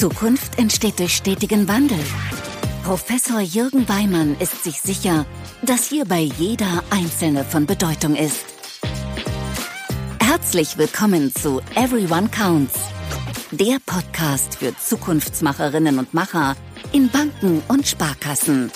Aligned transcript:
Zukunft 0.00 0.58
entsteht 0.58 0.98
durch 0.98 1.14
stetigen 1.14 1.68
Wandel. 1.68 1.98
Professor 2.84 3.40
Jürgen 3.40 3.86
Weimann 3.86 4.34
ist 4.40 4.64
sich 4.64 4.80
sicher, 4.80 5.26
dass 5.60 5.90
hierbei 5.90 6.20
jeder 6.38 6.82
Einzelne 6.88 7.44
von 7.44 7.66
Bedeutung 7.66 8.16
ist. 8.16 8.46
Herzlich 10.18 10.78
willkommen 10.78 11.34
zu 11.34 11.60
Everyone 11.74 12.30
Counts, 12.30 12.78
der 13.50 13.76
Podcast 13.84 14.54
für 14.54 14.74
Zukunftsmacherinnen 14.74 15.98
und 15.98 16.14
Macher 16.14 16.56
in 16.92 17.10
Banken 17.10 17.62
und 17.68 17.86
Sparkassen. 17.86 18.72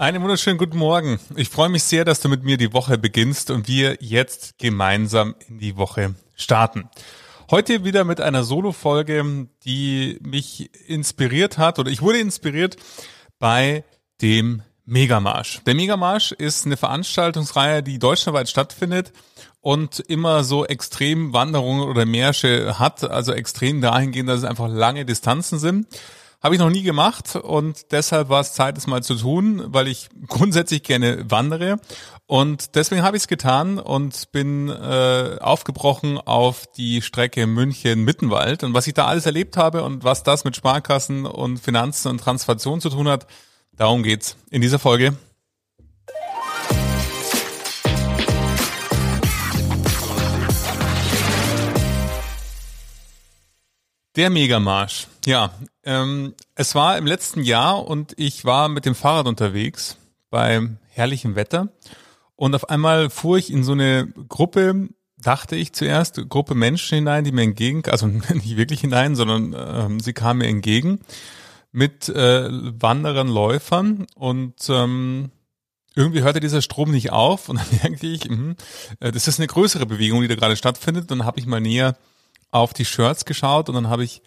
Einen 0.00 0.22
wunderschönen 0.22 0.56
guten 0.56 0.78
Morgen. 0.78 1.20
Ich 1.36 1.50
freue 1.50 1.68
mich 1.68 1.82
sehr, 1.82 2.06
dass 2.06 2.20
du 2.20 2.30
mit 2.30 2.42
mir 2.42 2.56
die 2.56 2.72
Woche 2.72 2.96
beginnst 2.96 3.50
und 3.50 3.68
wir 3.68 3.98
jetzt 4.00 4.56
gemeinsam 4.56 5.34
in 5.46 5.58
die 5.58 5.76
Woche 5.76 6.14
starten. 6.36 6.88
Heute 7.50 7.84
wieder 7.84 8.04
mit 8.04 8.18
einer 8.18 8.42
Solo-Folge, 8.42 9.48
die 9.66 10.18
mich 10.22 10.70
inspiriert 10.88 11.58
hat 11.58 11.78
oder 11.78 11.90
ich 11.90 12.00
wurde 12.00 12.18
inspiriert 12.18 12.76
bei 13.38 13.84
dem 14.22 14.62
Megamarsch. 14.86 15.60
Der 15.66 15.74
Megamarsch 15.74 16.32
ist 16.32 16.64
eine 16.64 16.78
Veranstaltungsreihe, 16.78 17.82
die 17.82 17.98
deutschlandweit 17.98 18.48
stattfindet 18.48 19.12
und 19.60 20.00
immer 20.00 20.44
so 20.44 20.64
extrem 20.64 21.34
Wanderungen 21.34 21.86
oder 21.86 22.06
Märsche 22.06 22.78
hat, 22.78 23.04
also 23.04 23.34
extrem 23.34 23.82
dahingehend, 23.82 24.30
dass 24.30 24.38
es 24.38 24.44
einfach 24.46 24.68
lange 24.68 25.04
Distanzen 25.04 25.58
sind. 25.58 25.88
Habe 26.42 26.54
ich 26.54 26.60
noch 26.60 26.70
nie 26.70 26.82
gemacht 26.82 27.36
und 27.36 27.92
deshalb 27.92 28.30
war 28.30 28.40
es 28.40 28.54
Zeit, 28.54 28.78
es 28.78 28.86
mal 28.86 29.02
zu 29.02 29.14
tun, 29.14 29.62
weil 29.66 29.88
ich 29.88 30.08
grundsätzlich 30.26 30.82
gerne 30.82 31.30
wandere. 31.30 31.78
Und 32.26 32.76
deswegen 32.76 33.02
habe 33.02 33.16
ich 33.16 33.24
es 33.24 33.28
getan 33.28 33.78
und 33.78 34.32
bin 34.32 34.68
äh, 34.70 35.36
aufgebrochen 35.40 36.16
auf 36.16 36.66
die 36.66 37.02
Strecke 37.02 37.46
München-Mittenwald. 37.46 38.64
Und 38.64 38.72
was 38.72 38.86
ich 38.86 38.94
da 38.94 39.06
alles 39.06 39.26
erlebt 39.26 39.58
habe 39.58 39.82
und 39.82 40.02
was 40.02 40.22
das 40.22 40.44
mit 40.44 40.56
Sparkassen 40.56 41.26
und 41.26 41.58
Finanzen 41.58 42.08
und 42.08 42.20
Transformation 42.20 42.80
zu 42.80 42.88
tun 42.88 43.08
hat, 43.08 43.26
darum 43.76 44.02
geht's 44.02 44.36
in 44.50 44.62
dieser 44.62 44.78
Folge. 44.78 45.16
Der 54.16 54.28
Megamarsch. 54.28 55.06
Ja, 55.24 55.52
ähm, 55.84 56.34
es 56.56 56.74
war 56.74 56.98
im 56.98 57.06
letzten 57.06 57.44
Jahr 57.44 57.86
und 57.86 58.12
ich 58.16 58.44
war 58.44 58.68
mit 58.68 58.84
dem 58.84 58.96
Fahrrad 58.96 59.28
unterwegs 59.28 59.98
bei 60.30 60.68
herrlichem 60.88 61.36
Wetter 61.36 61.68
und 62.34 62.56
auf 62.56 62.68
einmal 62.70 63.08
fuhr 63.08 63.38
ich 63.38 63.52
in 63.52 63.62
so 63.62 63.70
eine 63.70 64.08
Gruppe, 64.28 64.88
dachte 65.16 65.54
ich 65.54 65.74
zuerst, 65.74 66.28
Gruppe 66.28 66.56
Menschen 66.56 66.96
hinein, 66.96 67.22
die 67.22 67.30
mir 67.30 67.42
entgegen, 67.42 67.84
also 67.88 68.06
nicht 68.34 68.56
wirklich 68.56 68.80
hinein, 68.80 69.14
sondern 69.14 69.54
ähm, 69.56 70.00
sie 70.00 70.12
kamen 70.12 70.38
mir 70.40 70.48
entgegen 70.48 71.00
mit 71.70 72.08
äh, 72.08 72.48
Wanderern, 72.50 73.28
Läufern 73.28 74.06
und 74.16 74.56
ähm, 74.68 75.30
irgendwie 75.94 76.22
hörte 76.22 76.40
dieser 76.40 76.62
Strom 76.62 76.90
nicht 76.90 77.12
auf 77.12 77.48
und 77.48 77.60
dann 77.60 77.66
merkte 77.82 78.08
ich, 78.08 78.28
mh, 78.28 78.54
äh, 78.98 79.12
das 79.12 79.28
ist 79.28 79.38
eine 79.38 79.46
größere 79.46 79.86
Bewegung, 79.86 80.22
die 80.22 80.28
da 80.28 80.34
gerade 80.34 80.56
stattfindet. 80.56 81.12
Dann 81.12 81.24
habe 81.24 81.38
ich 81.38 81.46
mal 81.46 81.60
näher 81.60 81.96
auf 82.50 82.72
die 82.72 82.84
Shirts 82.84 83.24
geschaut 83.24 83.68
und 83.68 83.74
dann 83.74 83.88
habe 83.88 84.04
ich 84.04 84.22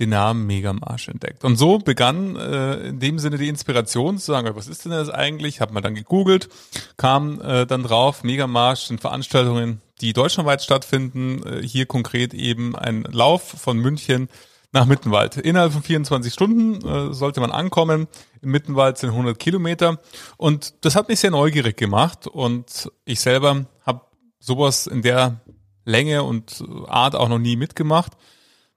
den 0.00 0.10
Namen 0.10 0.46
Megamarsch 0.46 1.08
entdeckt. 1.08 1.44
Und 1.44 1.56
so 1.56 1.78
begann 1.78 2.36
äh, 2.36 2.88
in 2.88 2.98
dem 2.98 3.18
Sinne 3.18 3.38
die 3.38 3.48
Inspiration 3.48 4.18
zu 4.18 4.26
sagen, 4.26 4.50
was 4.56 4.66
ist 4.66 4.84
denn 4.84 4.92
das 4.92 5.08
eigentlich? 5.08 5.60
Hab 5.60 5.72
mal 5.72 5.80
dann 5.80 5.94
gegoogelt, 5.94 6.48
kam 6.96 7.40
äh, 7.40 7.64
dann 7.64 7.84
drauf, 7.84 8.24
Megamarsch 8.24 8.86
sind 8.86 9.00
Veranstaltungen, 9.00 9.80
die 10.00 10.12
deutschlandweit 10.12 10.62
stattfinden. 10.62 11.42
Äh, 11.46 11.62
hier 11.62 11.86
konkret 11.86 12.34
eben 12.34 12.74
ein 12.74 13.04
Lauf 13.04 13.42
von 13.42 13.78
München 13.78 14.28
nach 14.72 14.86
Mittenwald. 14.86 15.36
Innerhalb 15.36 15.72
von 15.72 15.82
24 15.82 16.32
Stunden 16.32 16.86
äh, 16.86 17.14
sollte 17.14 17.40
man 17.40 17.52
ankommen. 17.52 18.08
Im 18.42 18.50
Mittenwald 18.50 18.98
sind 18.98 19.10
100 19.10 19.38
Kilometer. 19.38 20.00
Und 20.36 20.74
das 20.84 20.96
hat 20.96 21.08
mich 21.08 21.20
sehr 21.20 21.30
neugierig 21.30 21.76
gemacht. 21.76 22.26
Und 22.26 22.90
ich 23.04 23.20
selber 23.20 23.66
habe 23.86 24.00
sowas 24.40 24.88
in 24.88 25.02
der 25.02 25.40
Länge 25.84 26.22
und 26.22 26.64
Art 26.86 27.14
auch 27.14 27.28
noch 27.28 27.38
nie 27.38 27.56
mitgemacht. 27.56 28.12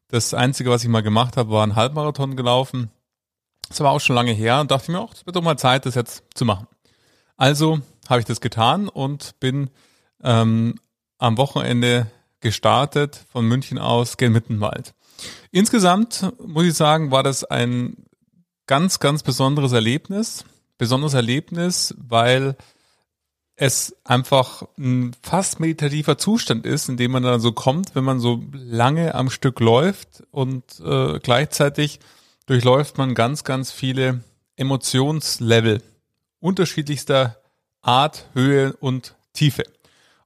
Das 0.10 0.34
Einzige, 0.34 0.70
was 0.70 0.84
ich 0.84 0.90
mal 0.90 1.04
gemacht 1.04 1.38
habe, 1.38 1.52
war 1.52 1.64
ein 1.66 1.76
Halbmarathon 1.76 2.36
gelaufen. 2.36 2.92
Das 3.68 3.80
war 3.82 3.92
auch 3.92 4.00
schon 4.00 4.16
lange 4.16 4.32
her 4.32 4.62
und 4.62 4.72
dachte 4.72 4.92
mir 4.92 5.00
auch, 5.00 5.14
es 5.14 5.26
wird 5.26 5.36
doch 5.36 5.42
mal 5.42 5.58
Zeit, 5.58 5.86
das 5.86 5.96
jetzt 5.96 6.24
zu 6.34 6.46
machen. 6.46 6.68
Also 7.36 7.80
habe 8.08 8.20
ich 8.20 8.26
das 8.26 8.42
getan 8.42 8.88
und 8.88 9.40
bin 9.40 9.70
ähm, 10.24 10.76
am 11.18 11.38
Wochenende 11.38 12.08
gestartet 12.40 13.26
von 13.32 13.46
München 13.46 13.78
aus 13.78 14.18
gen 14.18 14.32
Mittenwald. 14.32 14.94
Insgesamt 15.52 16.32
muss 16.46 16.66
ich 16.66 16.74
sagen, 16.74 17.12
war 17.12 17.24
das 17.24 17.44
ein 17.44 18.06
ganz, 18.68 19.00
ganz 19.00 19.24
besonderes 19.24 19.72
Erlebnis. 19.72 20.46
Besonderes 20.78 21.16
Erlebnis, 21.16 21.96
weil 21.98 22.56
es 23.60 23.96
einfach 24.04 24.64
ein 24.78 25.16
fast 25.24 25.60
meditativer 25.60 26.18
Zustand 26.20 26.66
ist, 26.66 26.90
in 26.90 26.98
dem 26.98 27.12
man 27.12 27.24
dann 27.24 27.40
so 27.40 27.52
kommt, 27.52 27.96
wenn 27.96 28.04
man 28.04 28.20
so 28.20 28.44
lange 28.54 29.16
am 29.16 29.32
Stück 29.32 29.60
läuft 29.60 30.24
und 30.30 30.64
äh, 30.80 31.20
gleichzeitig 31.20 32.00
durchläuft 32.46 33.00
man 33.00 33.16
ganz, 33.16 33.44
ganz 33.44 33.72
viele 33.72 34.22
Emotionslevel 34.58 35.82
unterschiedlichster 36.40 37.38
Art, 37.82 38.28
Höhe 38.34 38.74
und 38.74 39.16
Tiefe. 39.34 39.64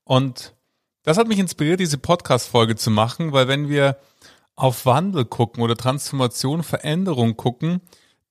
Und 0.03 0.53
das 1.03 1.17
hat 1.17 1.29
mich 1.29 1.39
inspiriert, 1.39 1.79
diese 1.79 1.97
Podcast-Folge 1.97 2.75
zu 2.75 2.91
machen, 2.91 3.31
weil 3.31 3.47
wenn 3.47 3.69
wir 3.69 3.97
auf 4.55 4.85
Wandel 4.85 5.23
gucken 5.23 5.63
oder 5.63 5.77
Transformation, 5.77 6.63
Veränderung 6.63 7.37
gucken, 7.37 7.79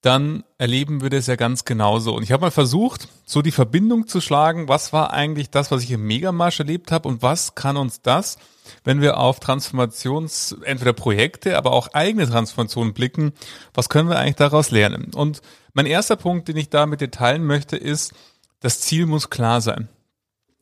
dann 0.02 0.44
erleben 0.56 1.02
wir 1.02 1.10
das 1.10 1.26
ja 1.26 1.36
ganz 1.36 1.64
genauso. 1.64 2.14
Und 2.14 2.22
ich 2.22 2.32
habe 2.32 2.42
mal 2.42 2.50
versucht, 2.50 3.08
so 3.26 3.42
die 3.42 3.50
Verbindung 3.50 4.06
zu 4.06 4.20
schlagen, 4.20 4.66
was 4.66 4.92
war 4.92 5.12
eigentlich 5.12 5.50
das, 5.50 5.70
was 5.70 5.82
ich 5.82 5.90
im 5.90 6.06
Megamarsch 6.06 6.58
erlebt 6.58 6.90
habe 6.90 7.08
und 7.08 7.22
was 7.22 7.54
kann 7.54 7.76
uns 7.76 8.00
das, 8.00 8.38
wenn 8.82 9.02
wir 9.02 9.18
auf 9.18 9.40
Transformations, 9.40 10.56
entweder 10.64 10.94
Projekte, 10.94 11.58
aber 11.58 11.72
auch 11.72 11.88
eigene 11.92 12.28
Transformationen 12.28 12.94
blicken, 12.94 13.32
was 13.74 13.88
können 13.88 14.08
wir 14.08 14.18
eigentlich 14.18 14.36
daraus 14.36 14.70
lernen? 14.70 15.12
Und 15.14 15.42
mein 15.74 15.86
erster 15.86 16.16
Punkt, 16.16 16.48
den 16.48 16.56
ich 16.56 16.70
da 16.70 16.86
mit 16.86 17.00
dir 17.00 17.10
teilen 17.10 17.44
möchte, 17.44 17.76
ist, 17.76 18.14
das 18.60 18.80
Ziel 18.80 19.06
muss 19.06 19.28
klar 19.28 19.60
sein. 19.60 19.88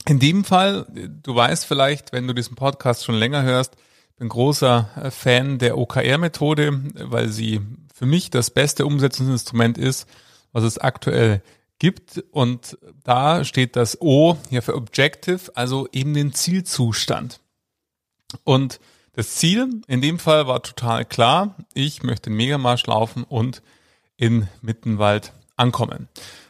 In 0.07 0.19
dem 0.19 0.45
Fall, 0.45 0.87
du 1.23 1.35
weißt 1.35 1.65
vielleicht, 1.65 2.13
wenn 2.13 2.27
du 2.27 2.35
diesen 2.35 2.57
Podcast 2.57 3.05
schon 3.05 3.15
länger 3.15 3.43
hörst, 3.43 3.77
bin 4.19 4.29
großer 4.29 5.11
Fan 5.11 5.59
der 5.59 5.79
OKR-Methode, 5.79 6.81
weil 6.95 7.29
sie 7.29 7.61
für 7.95 8.07
mich 8.07 8.31
das 8.31 8.51
beste 8.51 8.87
Umsetzungsinstrument 8.87 9.79
ist, 9.79 10.09
was 10.53 10.65
es 10.65 10.79
aktuell 10.79 11.43
gibt. 11.79 12.25
Und 12.31 12.79
da 13.05 13.45
steht 13.45 13.77
das 13.77 14.01
O 14.01 14.37
hier 14.51 14.63
für 14.63 14.75
Objective, 14.75 15.53
also 15.55 15.89
eben 15.93 16.15
den 16.15 16.33
Zielzustand. 16.33 17.41
Und 18.45 18.81
das 19.13 19.35
Ziel 19.37 19.83
in 19.89 20.01
dem 20.01 20.19
Fall 20.19 20.47
war 20.47 20.63
total 20.63 21.05
klar. 21.05 21.57
Ich 21.75 22.03
möchte 22.03 22.31
den 22.31 22.37
Megamarsch 22.37 22.87
laufen 22.87 23.25
und 23.25 23.63
in 24.17 24.49
Mittenwald 24.63 25.33
ankommen. 25.57 26.09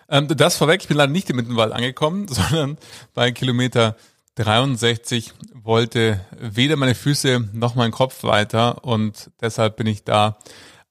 Ähm, 0.09 0.29
das 0.29 0.57
vorweg, 0.57 0.83
ich 0.83 0.89
bin 0.89 0.97
leider 0.97 1.13
nicht 1.13 1.31
in 1.31 1.37
Mittenwald 1.37 1.73
angekommen, 1.73 2.29
sondern 2.29 2.79
bei 3.15 3.31
Kilometer 3.31 3.97
63 4.39 5.33
wollte 5.53 6.25
weder 6.39 6.77
meine 6.77 6.95
Füße 6.95 7.49
noch 7.53 7.75
mein 7.75 7.91
Kopf 7.91 8.23
weiter 8.23 8.85
und 8.85 9.31
deshalb 9.41 9.77
bin 9.77 9.87
ich 9.89 10.05
da 10.05 10.39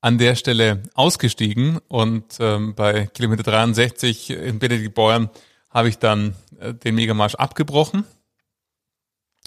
an 0.01 0.17
der 0.17 0.35
Stelle 0.35 0.83
ausgestiegen 0.95 1.79
und 1.87 2.25
ähm, 2.39 2.75
bei 2.75 3.07
Kilometer 3.07 3.43
63 3.43 4.31
in 4.31 4.59
Benediktbeuern 4.59 5.29
habe 5.69 5.87
ich 5.89 5.97
dann 5.97 6.35
äh, 6.59 6.73
den 6.73 6.95
Megamarsch 6.95 7.35
abgebrochen. 7.35 8.03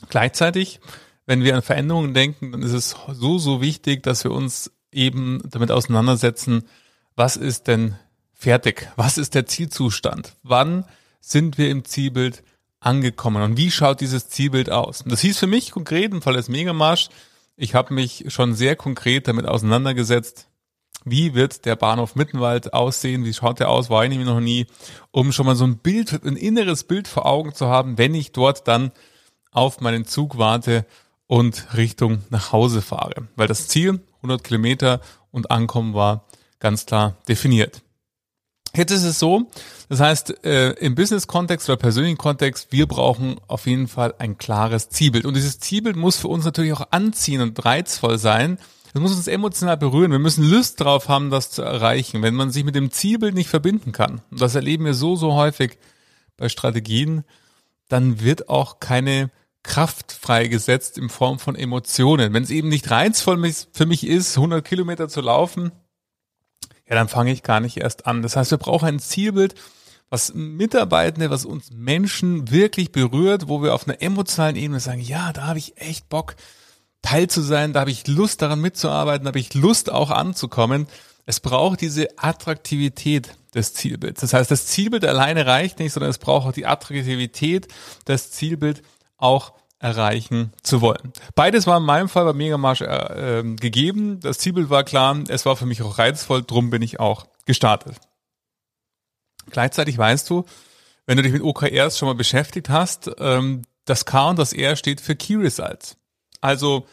Gleichzeitig, 0.08 0.80
wenn 1.26 1.44
wir 1.44 1.54
an 1.54 1.62
Veränderungen 1.62 2.14
denken, 2.14 2.52
dann 2.52 2.62
ist 2.62 2.72
es 2.72 2.96
so, 3.12 3.38
so 3.38 3.60
wichtig, 3.60 4.02
dass 4.02 4.24
wir 4.24 4.32
uns 4.32 4.72
eben 4.92 5.42
damit 5.44 5.70
auseinandersetzen, 5.70 6.64
was 7.16 7.36
ist 7.36 7.68
denn 7.68 7.96
fertig? 8.32 8.88
Was 8.96 9.18
ist 9.18 9.34
der 9.34 9.44
Zielzustand? 9.44 10.36
Wann 10.42 10.86
sind 11.20 11.58
wir 11.58 11.68
im 11.68 11.84
Zielbild 11.84 12.42
angekommen? 12.80 13.42
Und 13.42 13.56
wie 13.56 13.70
schaut 13.70 14.00
dieses 14.00 14.28
Zielbild 14.28 14.70
aus? 14.70 15.02
Und 15.02 15.12
das 15.12 15.20
hieß 15.20 15.38
für 15.38 15.46
mich 15.46 15.70
konkret 15.70 16.12
im 16.12 16.22
Fall 16.22 16.34
des 16.34 16.48
Megamarsch, 16.48 17.08
ich 17.56 17.74
habe 17.74 17.92
mich 17.92 18.24
schon 18.28 18.54
sehr 18.54 18.74
konkret 18.74 19.28
damit 19.28 19.46
auseinandergesetzt, 19.46 20.48
wie 21.04 21.34
wird 21.34 21.64
der 21.64 21.76
Bahnhof 21.76 22.14
Mittenwald 22.14 22.74
aussehen? 22.74 23.24
Wie 23.24 23.32
schaut 23.32 23.60
der 23.60 23.70
aus? 23.70 23.88
War 23.88 24.04
ich 24.04 24.10
nämlich 24.10 24.28
noch 24.28 24.40
nie, 24.40 24.66
um 25.10 25.32
schon 25.32 25.46
mal 25.46 25.56
so 25.56 25.64
ein 25.64 25.78
Bild, 25.78 26.24
ein 26.24 26.36
inneres 26.36 26.84
Bild 26.84 27.08
vor 27.08 27.26
Augen 27.26 27.54
zu 27.54 27.68
haben, 27.68 27.96
wenn 27.96 28.14
ich 28.14 28.32
dort 28.32 28.68
dann 28.68 28.92
auf 29.50 29.80
meinen 29.80 30.06
Zug 30.06 30.38
warte 30.38 30.86
und 31.26 31.74
Richtung 31.76 32.22
nach 32.30 32.52
Hause 32.52 32.82
fahre. 32.82 33.28
Weil 33.36 33.48
das 33.48 33.68
Ziel 33.68 34.00
100 34.16 34.44
Kilometer 34.44 35.00
und 35.30 35.50
Ankommen 35.50 35.94
war 35.94 36.26
ganz 36.58 36.86
klar 36.86 37.16
definiert. 37.28 37.82
Jetzt 38.74 38.92
ist 38.92 39.04
es 39.04 39.18
so, 39.18 39.50
das 39.88 39.98
heißt, 39.98 40.44
äh, 40.44 40.70
im 40.74 40.94
Business-Kontext 40.94 41.68
oder 41.68 41.76
persönlichen 41.76 42.18
Kontext, 42.18 42.68
wir 42.70 42.86
brauchen 42.86 43.40
auf 43.48 43.66
jeden 43.66 43.88
Fall 43.88 44.14
ein 44.18 44.38
klares 44.38 44.88
Zielbild. 44.88 45.26
Und 45.26 45.34
dieses 45.34 45.58
Zielbild 45.58 45.96
muss 45.96 46.16
für 46.16 46.28
uns 46.28 46.44
natürlich 46.44 46.72
auch 46.72 46.88
anziehen 46.92 47.40
und 47.40 47.64
reizvoll 47.64 48.18
sein. 48.18 48.58
Es 48.94 49.00
muss 49.00 49.14
uns 49.14 49.26
emotional 49.26 49.76
berühren. 49.76 50.12
Wir 50.12 50.20
müssen 50.20 50.48
Lust 50.48 50.80
drauf 50.80 51.08
haben, 51.08 51.30
das 51.30 51.50
zu 51.50 51.62
erreichen. 51.62 52.22
Wenn 52.22 52.34
man 52.34 52.50
sich 52.50 52.64
mit 52.64 52.76
dem 52.76 52.92
Zielbild 52.92 53.34
nicht 53.34 53.48
verbinden 53.48 53.90
kann, 53.90 54.22
und 54.30 54.40
das 54.40 54.54
erleben 54.54 54.84
wir 54.84 54.94
so, 54.94 55.16
so 55.16 55.34
häufig 55.34 55.78
bei 56.36 56.48
Strategien, 56.48 57.24
dann 57.88 58.20
wird 58.20 58.48
auch 58.48 58.78
keine 58.78 59.30
Kraft 59.62 60.12
freigesetzt 60.12 60.96
in 60.96 61.08
Form 61.08 61.38
von 61.38 61.54
Emotionen. 61.56 62.32
Wenn 62.32 62.44
es 62.44 62.50
eben 62.50 62.68
nicht 62.68 62.90
reizvoll 62.90 63.52
für 63.72 63.86
mich 63.86 64.06
ist, 64.06 64.36
100 64.36 64.64
Kilometer 64.64 65.08
zu 65.08 65.20
laufen, 65.20 65.72
ja, 66.90 66.96
dann 66.96 67.08
fange 67.08 67.32
ich 67.32 67.44
gar 67.44 67.60
nicht 67.60 67.76
erst 67.76 68.06
an. 68.06 68.20
Das 68.20 68.36
heißt, 68.36 68.50
wir 68.50 68.58
brauchen 68.58 68.88
ein 68.88 68.98
Zielbild, 68.98 69.54
was 70.10 70.34
Mitarbeitende, 70.34 71.30
was 71.30 71.44
uns 71.44 71.70
Menschen 71.70 72.50
wirklich 72.50 72.90
berührt, 72.90 73.48
wo 73.48 73.62
wir 73.62 73.74
auf 73.74 73.86
einer 73.86 74.02
emotionalen 74.02 74.56
Ebene 74.56 74.80
sagen, 74.80 75.00
ja, 75.00 75.32
da 75.32 75.46
habe 75.46 75.60
ich 75.60 75.80
echt 75.80 76.08
Bock, 76.08 76.34
Teil 77.00 77.28
zu 77.28 77.42
sein, 77.42 77.72
da 77.72 77.80
habe 77.80 77.92
ich 77.92 78.08
Lust 78.08 78.42
daran 78.42 78.60
mitzuarbeiten, 78.60 79.24
da 79.24 79.28
habe 79.28 79.38
ich 79.38 79.54
Lust 79.54 79.90
auch 79.90 80.10
anzukommen. 80.10 80.88
Es 81.26 81.38
braucht 81.38 81.80
diese 81.80 82.08
Attraktivität 82.18 83.36
des 83.54 83.72
Zielbilds. 83.72 84.20
Das 84.20 84.32
heißt, 84.32 84.50
das 84.50 84.66
Zielbild 84.66 85.04
alleine 85.04 85.46
reicht 85.46 85.78
nicht, 85.78 85.92
sondern 85.92 86.10
es 86.10 86.18
braucht 86.18 86.48
auch 86.48 86.52
die 86.52 86.66
Attraktivität, 86.66 87.68
das 88.04 88.32
Zielbild 88.32 88.82
auch 89.16 89.52
erreichen 89.80 90.52
zu 90.62 90.82
wollen. 90.82 91.12
Beides 91.34 91.66
war 91.66 91.78
in 91.78 91.84
meinem 91.84 92.08
Fall 92.08 92.26
bei 92.26 92.34
Megamarsch 92.34 92.82
äh, 92.82 93.40
äh, 93.40 93.54
gegeben. 93.56 94.20
Das 94.20 94.38
Zielbild 94.38 94.68
war 94.70 94.84
klar, 94.84 95.18
es 95.28 95.46
war 95.46 95.56
für 95.56 95.66
mich 95.66 95.82
auch 95.82 95.98
reizvoll, 95.98 96.42
drum 96.42 96.70
bin 96.70 96.82
ich 96.82 97.00
auch 97.00 97.26
gestartet. 97.46 97.96
Gleichzeitig 99.50 99.96
weißt 99.96 100.28
du, 100.28 100.44
wenn 101.06 101.16
du 101.16 101.22
dich 101.22 101.32
mit 101.32 101.42
OKRs 101.42 101.98
schon 101.98 102.06
mal 102.06 102.14
beschäftigt 102.14 102.68
hast, 102.68 103.10
ähm, 103.18 103.62
das 103.86 104.04
K 104.04 104.28
und 104.30 104.38
das 104.38 104.52
R 104.52 104.76
steht 104.76 105.00
für 105.00 105.16
Key 105.16 105.36
Results. 105.36 105.96
Also 106.42 106.86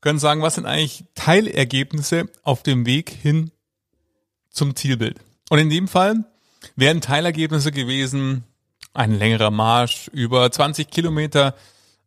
können 0.00 0.18
sagen, 0.18 0.42
was 0.42 0.56
sind 0.56 0.66
eigentlich 0.66 1.04
Teilergebnisse 1.14 2.28
auf 2.42 2.62
dem 2.62 2.86
Weg 2.86 3.10
hin 3.10 3.52
zum 4.50 4.74
Zielbild. 4.74 5.20
Und 5.50 5.58
in 5.58 5.70
dem 5.70 5.86
Fall 5.86 6.24
wären 6.76 7.02
Teilergebnisse 7.02 7.72
gewesen, 7.72 8.44
ein 8.94 9.12
längerer 9.12 9.50
Marsch 9.50 10.08
über 10.08 10.50
20 10.50 10.90
Kilometer, 10.90 11.54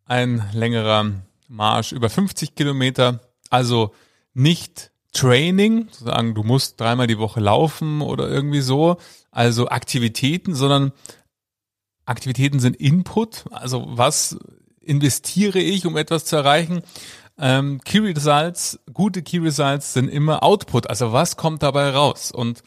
ein 0.06 0.44
längerer 0.54 1.12
Marsch 1.48 1.92
über 1.92 2.10
50 2.10 2.56
Kilometer, 2.56 3.20
also 3.50 3.94
nicht 4.34 4.92
Training, 5.14 5.88
sozusagen 5.92 6.36
du 6.36 6.44
musst 6.44 6.80
dreimal 6.80 7.08
die 7.08 7.18
Woche 7.18 7.40
laufen 7.40 8.02
oder 8.02 8.28
irgendwie 8.30 8.62
so, 8.62 8.98
also 9.32 9.70
Aktivitäten, 9.70 10.56
sondern 10.56 10.92
Aktivitäten 12.06 12.60
sind 12.60 12.76
Input, 12.76 13.46
also 13.52 13.86
was 13.88 14.38
investiere 14.82 15.60
ich, 15.60 15.86
um 15.86 15.98
etwas 15.98 16.26
zu 16.26 16.36
erreichen. 16.36 16.82
Ähm, 17.38 17.82
Key 17.84 18.00
Results, 18.00 18.80
gute 18.94 19.24
Key 19.24 19.40
Results 19.40 19.94
sind 19.94 20.10
immer 20.10 20.44
Output, 20.44 20.90
also 20.90 21.14
was 21.14 21.38
kommt 21.38 21.64
dabei 21.64 21.90
raus? 21.90 22.32
Und 22.32 22.62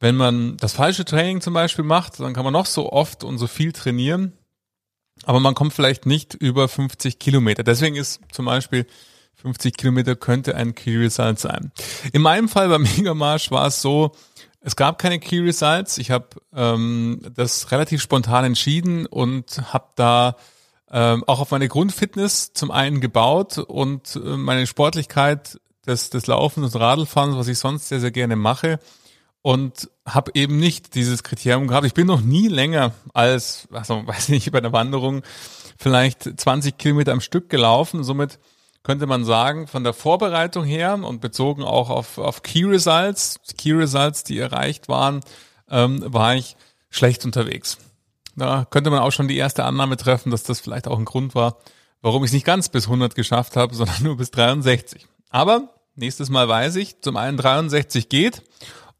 wenn 0.00 0.16
man 0.16 0.56
das 0.56 0.72
falsche 0.72 1.04
Training 1.04 1.40
zum 1.40 1.54
Beispiel 1.54 1.84
macht, 1.84 2.18
dann 2.18 2.32
kann 2.32 2.44
man 2.44 2.52
noch 2.52 2.66
so 2.66 2.90
oft 2.90 3.22
und 3.22 3.38
so 3.38 3.46
viel 3.46 3.72
trainieren, 3.72 4.32
aber 5.24 5.40
man 5.40 5.54
kommt 5.54 5.72
vielleicht 5.72 6.06
nicht 6.06 6.34
über 6.34 6.68
50 6.68 7.18
Kilometer. 7.18 7.62
Deswegen 7.62 7.96
ist 7.96 8.20
zum 8.32 8.46
Beispiel 8.46 8.86
50 9.36 9.76
Kilometer 9.76 10.16
könnte 10.16 10.54
ein 10.54 10.74
Key 10.74 10.96
Result 10.96 11.38
sein. 11.38 11.72
In 12.12 12.22
meinem 12.22 12.48
Fall 12.48 12.68
beim 12.68 12.82
Megamarsch 12.96 13.50
war 13.50 13.66
es 13.66 13.82
so, 13.82 14.12
es 14.60 14.76
gab 14.76 14.98
keine 14.98 15.18
Key 15.18 15.40
Results. 15.40 15.98
Ich 15.98 16.10
habe 16.10 16.28
ähm, 16.54 17.20
das 17.34 17.72
relativ 17.72 18.00
spontan 18.00 18.44
entschieden 18.44 19.06
und 19.06 19.60
habe 19.72 19.86
da 19.96 20.36
ähm, 20.90 21.24
auch 21.26 21.40
auf 21.40 21.50
meine 21.50 21.68
Grundfitness 21.68 22.52
zum 22.52 22.70
einen 22.70 23.00
gebaut 23.00 23.58
und 23.58 24.14
äh, 24.16 24.36
meine 24.36 24.66
Sportlichkeit 24.66 25.58
des, 25.86 26.10
des 26.10 26.26
Laufens 26.28 26.74
und 26.74 26.80
Radlfahrens, 26.80 27.36
was 27.36 27.48
ich 27.48 27.58
sonst 27.58 27.88
sehr, 27.88 27.98
sehr 27.98 28.12
gerne 28.12 28.36
mache, 28.36 28.78
und 29.42 29.90
habe 30.06 30.30
eben 30.34 30.58
nicht 30.58 30.94
dieses 30.94 31.22
Kriterium 31.22 31.66
gehabt. 31.66 31.86
Ich 31.86 31.94
bin 31.94 32.06
noch 32.06 32.20
nie 32.20 32.48
länger 32.48 32.92
als, 33.12 33.68
also 33.72 34.02
weiß 34.06 34.28
nicht, 34.28 34.50
bei 34.52 34.58
einer 34.58 34.72
Wanderung 34.72 35.22
vielleicht 35.76 36.40
20 36.40 36.78
Kilometer 36.78 37.12
am 37.12 37.20
Stück 37.20 37.50
gelaufen. 37.50 38.04
Somit 38.04 38.38
könnte 38.84 39.06
man 39.06 39.24
sagen, 39.24 39.66
von 39.66 39.84
der 39.84 39.92
Vorbereitung 39.92 40.64
her 40.64 40.94
und 40.94 41.20
bezogen 41.20 41.62
auch 41.62 41.90
auf, 41.90 42.18
auf 42.18 42.42
Key 42.42 42.64
Results, 42.64 43.40
Key 43.58 43.72
Results, 43.72 44.24
die 44.24 44.38
erreicht 44.38 44.88
waren, 44.88 45.20
ähm, 45.70 46.02
war 46.06 46.34
ich 46.34 46.56
schlecht 46.90 47.24
unterwegs. 47.24 47.78
Da 48.36 48.64
könnte 48.64 48.90
man 48.90 49.00
auch 49.00 49.12
schon 49.12 49.28
die 49.28 49.36
erste 49.36 49.64
Annahme 49.64 49.96
treffen, 49.96 50.30
dass 50.30 50.42
das 50.42 50.60
vielleicht 50.60 50.88
auch 50.88 50.98
ein 50.98 51.04
Grund 51.04 51.34
war, 51.34 51.58
warum 52.00 52.24
ich 52.24 52.28
es 52.28 52.34
nicht 52.34 52.46
ganz 52.46 52.68
bis 52.68 52.86
100 52.86 53.14
geschafft 53.14 53.56
habe, 53.56 53.74
sondern 53.74 54.02
nur 54.02 54.16
bis 54.16 54.30
63. 54.30 55.06
Aber 55.30 55.68
nächstes 55.94 56.30
Mal 56.30 56.48
weiß 56.48 56.76
ich, 56.76 57.00
zum 57.00 57.16
einen 57.16 57.36
63 57.36 58.08
geht 58.08 58.42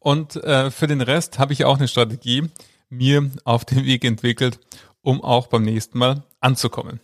und 0.02 0.36
äh, 0.36 0.70
für 0.70 0.86
den 0.86 1.00
Rest 1.00 1.38
habe 1.38 1.52
ich 1.52 1.64
auch 1.64 1.78
eine 1.78 1.88
Strategie 1.88 2.50
mir 2.88 3.30
auf 3.44 3.64
den 3.64 3.84
Weg 3.84 4.04
entwickelt, 4.04 4.58
um 5.00 5.22
auch 5.22 5.46
beim 5.46 5.62
nächsten 5.62 5.98
Mal 5.98 6.24
anzukommen. 6.40 7.00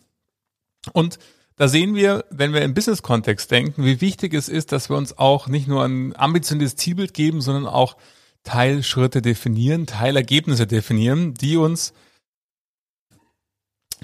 Und 0.92 1.18
da 1.56 1.68
sehen 1.68 1.94
wir, 1.94 2.24
wenn 2.30 2.52
wir 2.52 2.62
im 2.62 2.74
Business-Kontext 2.74 3.50
denken, 3.50 3.84
wie 3.84 4.00
wichtig 4.00 4.34
es 4.34 4.48
ist, 4.48 4.72
dass 4.72 4.90
wir 4.90 4.96
uns 4.96 5.18
auch 5.18 5.48
nicht 5.48 5.66
nur 5.66 5.84
ein 5.84 6.14
ambitioniertes 6.16 6.76
Zielbild 6.76 7.14
geben, 7.14 7.40
sondern 7.40 7.66
auch 7.66 7.96
Teilschritte 8.44 9.22
definieren, 9.22 9.86
Teilergebnisse 9.86 10.66
definieren, 10.66 11.34
die 11.34 11.56
uns 11.56 11.92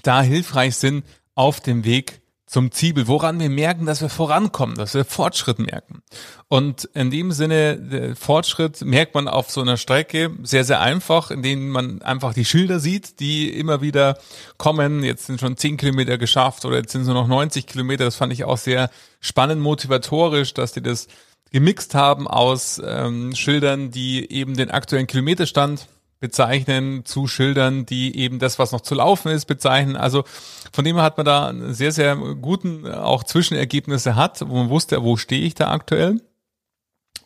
da 0.02 0.22
hilfreich 0.22 0.76
sind 0.76 1.04
auf 1.34 1.60
dem 1.60 1.84
Weg 1.84 2.20
zum 2.46 2.70
Ziel, 2.72 3.06
woran 3.06 3.40
wir 3.40 3.48
merken, 3.48 3.86
dass 3.86 4.02
wir 4.02 4.10
vorankommen, 4.10 4.76
dass 4.76 4.94
wir 4.94 5.04
Fortschritt 5.04 5.58
merken. 5.58 6.02
Und 6.48 6.84
in 6.94 7.10
dem 7.10 7.32
Sinne, 7.32 8.14
Fortschritt 8.18 8.82
merkt 8.82 9.14
man 9.14 9.28
auf 9.28 9.50
so 9.50 9.62
einer 9.62 9.76
Strecke 9.76 10.30
sehr, 10.42 10.64
sehr 10.64 10.80
einfach, 10.80 11.30
indem 11.30 11.70
man 11.70 12.02
einfach 12.02 12.34
die 12.34 12.44
Schilder 12.44 12.80
sieht, 12.80 13.18
die 13.20 13.48
immer 13.48 13.80
wieder 13.80 14.18
kommen. 14.58 15.02
Jetzt 15.02 15.26
sind 15.26 15.40
schon 15.40 15.56
10 15.56 15.78
Kilometer 15.78 16.18
geschafft 16.18 16.64
oder 16.64 16.76
jetzt 16.76 16.92
sind 16.92 17.02
es 17.02 17.06
nur 17.06 17.16
noch 17.16 17.28
90 17.28 17.66
Kilometer. 17.66 18.04
Das 18.04 18.16
fand 18.16 18.32
ich 18.32 18.44
auch 18.44 18.58
sehr 18.58 18.90
spannend 19.20 19.62
motivatorisch, 19.62 20.52
dass 20.52 20.72
die 20.72 20.82
das 20.82 21.08
gemixt 21.50 21.94
haben 21.94 22.28
aus 22.28 22.82
ähm, 22.84 23.34
Schildern, 23.34 23.90
die 23.90 24.30
eben 24.30 24.56
den 24.56 24.70
aktuellen 24.70 25.06
Kilometerstand 25.06 25.86
bezeichnen 26.24 27.04
zu 27.04 27.26
Schildern, 27.26 27.84
die 27.84 28.16
eben 28.16 28.38
das, 28.38 28.58
was 28.58 28.72
noch 28.72 28.80
zu 28.80 28.94
laufen 28.94 29.30
ist, 29.30 29.44
bezeichnen. 29.44 29.94
Also 29.94 30.24
von 30.72 30.82
dem 30.82 30.96
hat 30.96 31.18
man 31.18 31.26
da 31.26 31.52
sehr, 31.74 31.92
sehr 31.92 32.16
guten 32.16 32.90
auch 32.90 33.24
Zwischenergebnisse 33.24 34.16
hat, 34.16 34.40
wo 34.48 34.54
man 34.54 34.70
wusste, 34.70 35.02
wo 35.02 35.18
stehe 35.18 35.44
ich 35.44 35.54
da 35.54 35.70
aktuell. 35.70 36.22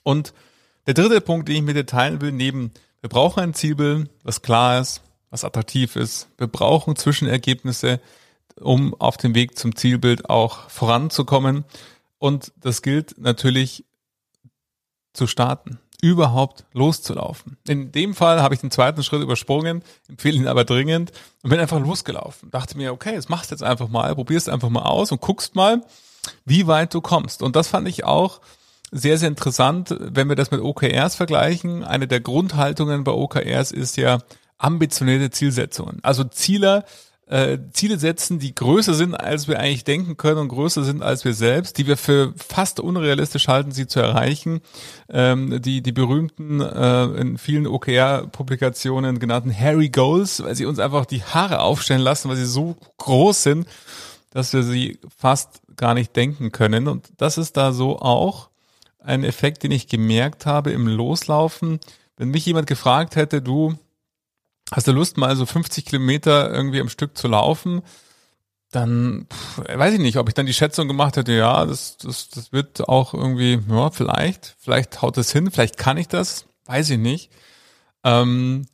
Und 0.03 0.35
der 0.89 0.95
dritte 0.95 1.21
Punkt, 1.21 1.47
den 1.47 1.55
ich 1.55 1.63
mit 1.63 1.77
dir 1.77 1.87
teilen 1.87 2.21
will, 2.21 2.33
neben 2.33 2.73
wir 3.01 3.09
brauchen 3.09 3.39
ein 3.39 3.55
Zielbild, 3.55 4.11
was 4.25 4.43
klar 4.43 4.81
ist, 4.81 5.01
was 5.31 5.45
attraktiv 5.45 5.95
ist. 5.95 6.27
Wir 6.37 6.49
brauchen 6.49 6.97
Zwischenergebnisse, 6.97 8.01
um 8.61 9.01
auf 9.01 9.17
dem 9.17 9.37
Weg 9.37 9.57
zum 9.57 9.77
Zielbild 9.77 10.29
auch 10.29 10.69
voranzukommen. 10.71 11.65
Und 12.19 12.53
das 12.57 12.83
gilt 12.83 13.17
natürlich 13.17 13.85
zu 15.13 15.29
starten 15.29 15.79
überhaupt 16.01 16.65
loszulaufen. 16.73 17.57
In 17.67 17.91
dem 17.93 18.15
Fall 18.15 18.41
habe 18.41 18.55
ich 18.55 18.61
den 18.61 18.71
zweiten 18.71 19.03
Schritt 19.03 19.23
übersprungen, 19.23 19.83
empfehle 20.09 20.37
ihn 20.37 20.47
aber 20.47 20.65
dringend 20.65 21.13
und 21.43 21.51
bin 21.51 21.59
einfach 21.59 21.81
losgelaufen. 21.81 22.51
Dachte 22.51 22.77
mir, 22.77 22.93
okay, 22.93 23.17
das 23.17 23.29
machst 23.29 23.51
du 23.51 23.55
jetzt 23.55 23.63
einfach 23.63 23.89
mal, 23.89 24.15
probierst 24.15 24.49
einfach 24.49 24.69
mal 24.69 24.83
aus 24.83 25.11
und 25.11 25.21
guckst 25.21 25.57
mal, 25.57 25.83
wie 26.45 26.67
weit 26.67 26.95
du 26.95 27.01
kommst. 27.01 27.43
Und 27.43 27.57
das 27.57 27.69
fand 27.69 27.89
ich 27.89 28.05
auch 28.05 28.41
sehr, 28.91 29.19
sehr 29.19 29.29
interessant, 29.29 29.95
wenn 29.99 30.29
wir 30.29 30.37
das 30.37 30.51
mit 30.51 30.61
OKRs 30.61 31.17
vergleichen. 31.17 31.85
Eine 31.85 32.07
der 32.07 32.21
Grundhaltungen 32.21 33.05
bei 33.05 33.13
OKRs 33.13 33.73
ist 33.73 33.97
ja 33.97 34.19
ambitionierte 34.57 35.31
Zielsetzungen. 35.31 35.99
Also 36.03 36.25
Ziele, 36.25 36.85
äh, 37.29 37.59
Ziele 37.73 37.99
setzen, 37.99 38.39
die 38.39 38.55
größer 38.55 38.95
sind, 38.95 39.15
als 39.15 39.49
wir 39.49 39.59
eigentlich 39.59 39.85
denken 39.85 40.17
können 40.17 40.39
und 40.39 40.49
größer 40.49 40.83
sind 40.83 41.03
als 41.03 41.25
wir 41.25 41.35
selbst, 41.35 41.77
die 41.77 41.87
wir 41.87 41.97
für 41.97 42.33
fast 42.37 42.81
unrealistisch 42.81 43.49
halten, 43.49 43.71
sie 43.71 43.87
zu 43.87 44.01
erreichen. 44.01 44.61
Ähm, 45.11 45.61
die, 45.61 45.83
die 45.83 45.93
berühmten, 45.93 46.61
äh, 46.61 47.05
in 47.21 47.37
vielen 47.37 47.67
OKR-Publikationen 47.67 49.19
genannten 49.19 49.55
Harry 49.55 49.91
Goals, 49.91 50.43
weil 50.43 50.55
sie 50.55 50.65
uns 50.65 50.79
einfach 50.79 51.05
die 51.05 51.23
Haare 51.23 51.61
aufstellen 51.61 52.01
lassen, 52.01 52.31
weil 52.31 52.37
sie 52.37 52.47
so 52.47 52.77
groß 52.97 53.43
sind, 53.43 53.69
dass 54.31 54.53
wir 54.53 54.63
sie 54.63 54.99
fast 55.17 55.61
gar 55.77 55.95
nicht 55.95 56.17
denken 56.17 56.51
können. 56.51 56.89
Und 56.89 57.09
das 57.19 57.37
ist 57.37 57.57
da 57.57 57.73
so 57.73 57.99
auch 57.99 58.49
ein 59.01 59.25
Effekt, 59.25 59.63
den 59.63 59.71
ich 59.71 59.89
gemerkt 59.89 60.47
habe 60.47 60.71
im 60.71 60.87
Loslaufen. 60.87 61.79
Wenn 62.17 62.31
mich 62.31 62.47
jemand 62.47 62.67
gefragt 62.67 63.17
hätte, 63.17 63.43
du, 63.43 63.79
hast 64.73 64.87
du 64.87 64.93
Lust, 64.93 65.17
mal 65.17 65.37
so 65.37 65.47
50 65.47 65.85
Kilometer 65.85 66.53
irgendwie 66.53 66.81
am 66.81 66.89
Stück 66.89 67.17
zu 67.17 67.29
laufen, 67.29 67.83
dann 68.71 69.27
pff, 69.33 69.59
weiß 69.79 69.95
ich 69.95 70.01
nicht, 70.01 70.19
ob 70.19 70.29
ich 70.29 70.35
dann 70.35 70.47
die 70.47 70.55
Schätzung 70.55 70.89
gemacht 70.89 71.17
hätte, 71.17 71.33
ja, 71.33 71.65
das, 71.65 71.97
das, 71.97 72.29
das 72.29 72.53
wird 72.53 72.89
auch 72.89 73.15
irgendwie, 73.15 73.61
ja, 73.69 73.91
vielleicht, 73.91 74.57
vielleicht 74.59 75.01
haut 75.01 75.17
es 75.17 75.33
hin, 75.33 75.51
vielleicht 75.51 75.79
kann 75.79 75.97
ich 75.97 76.09
das, 76.09 76.47
weiß 76.67 76.91
ich 76.91 76.99
nicht. 76.99 77.31
Ähm, 78.05 78.67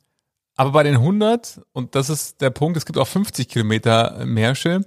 aber 0.57 0.71
bei 0.71 0.83
den 0.83 0.95
100, 0.95 1.61
und 1.73 1.95
das 1.95 2.09
ist 2.09 2.41
der 2.41 2.49
Punkt, 2.49 2.77
es 2.77 2.85
gibt 2.85 2.97
auch 2.97 3.07
50 3.07 3.47
Kilometer 3.47 4.25
Märsche, 4.25 4.85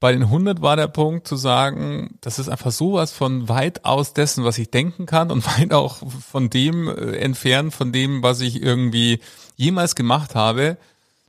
bei 0.00 0.12
den 0.12 0.24
100 0.24 0.60
war 0.60 0.76
der 0.76 0.88
Punkt 0.88 1.26
zu 1.26 1.36
sagen, 1.36 2.18
das 2.20 2.38
ist 2.38 2.48
einfach 2.48 2.72
sowas 2.72 3.10
von 3.10 3.48
weit 3.48 3.84
aus 3.84 4.12
dessen, 4.12 4.44
was 4.44 4.58
ich 4.58 4.70
denken 4.70 5.06
kann 5.06 5.30
und 5.30 5.46
weit 5.58 5.72
auch 5.72 5.96
von 6.30 6.50
dem 6.50 6.88
äh, 6.88 7.16
entfernt, 7.16 7.72
von 7.72 7.92
dem, 7.92 8.22
was 8.22 8.40
ich 8.40 8.62
irgendwie 8.62 9.20
jemals 9.56 9.94
gemacht 9.94 10.34
habe. 10.34 10.76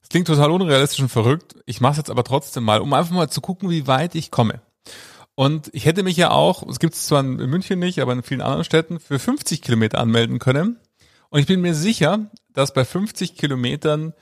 Das 0.01 0.09
klingt 0.09 0.27
total 0.27 0.51
unrealistisch 0.51 0.99
und 0.99 1.09
verrückt. 1.09 1.55
Ich 1.65 1.81
mache 1.81 1.93
es 1.93 1.97
jetzt 1.97 2.09
aber 2.09 2.23
trotzdem 2.23 2.63
mal, 2.63 2.81
um 2.81 2.93
einfach 2.93 3.13
mal 3.13 3.29
zu 3.29 3.41
gucken, 3.41 3.69
wie 3.69 3.87
weit 3.87 4.15
ich 4.15 4.31
komme. 4.31 4.61
Und 5.35 5.69
ich 5.73 5.85
hätte 5.85 6.03
mich 6.03 6.15
ja 6.15 6.31
auch, 6.31 6.63
es 6.67 6.79
gibt 6.79 6.93
es 6.93 7.07
zwar 7.07 7.19
in 7.19 7.35
München 7.35 7.79
nicht, 7.79 7.99
aber 7.99 8.13
in 8.13 8.23
vielen 8.23 8.41
anderen 8.41 8.63
Städten, 8.63 8.99
für 8.99 9.19
50 9.19 9.61
Kilometer 9.61 9.99
anmelden 9.99 10.39
können. 10.39 10.79
Und 11.29 11.39
ich 11.39 11.45
bin 11.45 11.59
mir 11.59 11.75
sicher, 11.75 12.29
dass 12.53 12.73
bei 12.73 12.85
50 12.85 13.35
Kilometern 13.35 14.13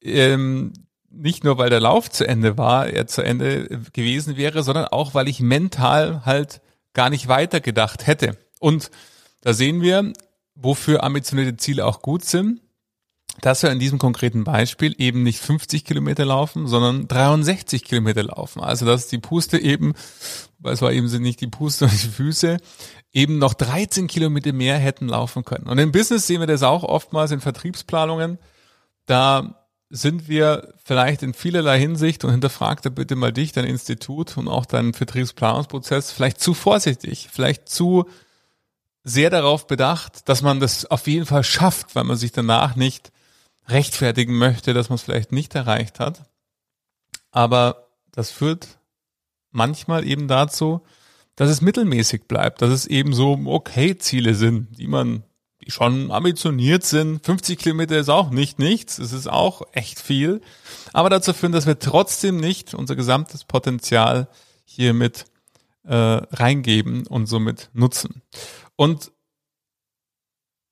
ähm, 0.00 0.72
nicht 1.10 1.44
nur, 1.44 1.58
weil 1.58 1.70
der 1.70 1.80
Lauf 1.80 2.10
zu 2.10 2.26
Ende 2.26 2.56
war, 2.56 2.86
er 2.86 3.06
zu 3.06 3.22
Ende 3.22 3.68
gewesen 3.92 4.36
wäre, 4.36 4.62
sondern 4.62 4.86
auch, 4.86 5.14
weil 5.14 5.28
ich 5.28 5.40
mental 5.40 6.24
halt 6.24 6.60
gar 6.94 7.10
nicht 7.10 7.28
weitergedacht 7.28 8.06
hätte. 8.06 8.36
Und 8.60 8.90
da 9.42 9.52
sehen 9.52 9.82
wir, 9.82 10.12
wofür 10.54 11.04
ambitionierte 11.04 11.56
Ziele 11.56 11.84
auch 11.84 12.00
gut 12.00 12.24
sind, 12.24 12.60
dass 13.40 13.62
wir 13.62 13.70
in 13.70 13.78
diesem 13.78 13.98
konkreten 13.98 14.44
Beispiel 14.44 14.94
eben 14.98 15.22
nicht 15.22 15.40
50 15.40 15.84
Kilometer 15.84 16.24
laufen, 16.24 16.66
sondern 16.66 17.08
63 17.08 17.84
Kilometer 17.84 18.22
laufen. 18.22 18.60
Also 18.60 18.86
dass 18.86 19.08
die 19.08 19.18
Puste 19.18 19.58
eben, 19.58 19.94
weil 20.58 20.74
es 20.74 20.82
war 20.82 20.92
eben 20.92 21.06
nicht 21.22 21.40
die 21.40 21.48
Puste 21.48 21.84
und 21.90 21.92
die 21.92 22.08
Füße, 22.08 22.58
eben 23.12 23.38
noch 23.38 23.54
13 23.54 24.06
Kilometer 24.06 24.52
mehr 24.52 24.78
hätten 24.78 25.08
laufen 25.08 25.44
können. 25.44 25.68
Und 25.68 25.78
im 25.78 25.92
Business 25.92 26.26
sehen 26.26 26.40
wir 26.40 26.46
das 26.46 26.62
auch 26.62 26.82
oftmals 26.82 27.30
in 27.30 27.40
Vertriebsplanungen. 27.40 28.38
Da 29.06 29.64
sind 29.90 30.28
wir 30.28 30.74
vielleicht 30.82 31.22
in 31.22 31.34
vielerlei 31.34 31.78
Hinsicht 31.78 32.24
und 32.24 32.32
hinterfragt 32.32 32.84
da 32.84 32.90
bitte 32.90 33.14
mal 33.14 33.32
dich, 33.32 33.52
dein 33.52 33.66
Institut 33.66 34.36
und 34.36 34.48
auch 34.48 34.66
deinen 34.66 34.92
Vertriebsplanungsprozess 34.92 36.10
vielleicht 36.10 36.40
zu 36.40 36.54
vorsichtig, 36.54 37.28
vielleicht 37.30 37.68
zu 37.68 38.06
sehr 39.04 39.30
darauf 39.30 39.66
bedacht, 39.66 40.28
dass 40.28 40.42
man 40.42 40.58
das 40.58 40.86
auf 40.86 41.06
jeden 41.06 41.26
Fall 41.26 41.44
schafft, 41.44 41.94
weil 41.94 42.04
man 42.04 42.16
sich 42.16 42.32
danach 42.32 42.74
nicht 42.74 43.12
rechtfertigen 43.68 44.36
möchte, 44.36 44.74
dass 44.74 44.88
man 44.88 44.96
es 44.96 45.02
vielleicht 45.02 45.32
nicht 45.32 45.54
erreicht 45.54 46.00
hat. 46.00 46.24
Aber 47.30 47.88
das 48.12 48.30
führt 48.30 48.78
manchmal 49.50 50.06
eben 50.06 50.28
dazu, 50.28 50.82
dass 51.36 51.50
es 51.50 51.60
mittelmäßig 51.60 52.24
bleibt, 52.24 52.62
dass 52.62 52.70
es 52.70 52.86
eben 52.86 53.12
so 53.12 53.38
okay 53.46 53.96
Ziele 53.98 54.34
sind, 54.34 54.78
die 54.78 54.86
man 54.86 55.24
die 55.64 55.70
schon 55.70 56.10
ambitioniert 56.10 56.84
sind. 56.84 57.24
50 57.24 57.58
Kilometer 57.58 57.98
ist 57.98 58.10
auch 58.10 58.30
nicht 58.30 58.58
nichts, 58.58 58.98
es 58.98 59.12
ist 59.12 59.28
auch 59.28 59.62
echt 59.72 59.98
viel. 59.98 60.42
Aber 60.92 61.08
dazu 61.10 61.32
führen, 61.32 61.52
dass 61.52 61.66
wir 61.66 61.78
trotzdem 61.78 62.36
nicht 62.36 62.74
unser 62.74 62.96
gesamtes 62.96 63.44
Potenzial 63.44 64.28
hier 64.64 64.92
mit 64.92 65.24
äh, 65.84 65.94
reingeben 65.94 67.06
und 67.06 67.26
somit 67.26 67.70
nutzen. 67.72 68.22
Und 68.76 69.10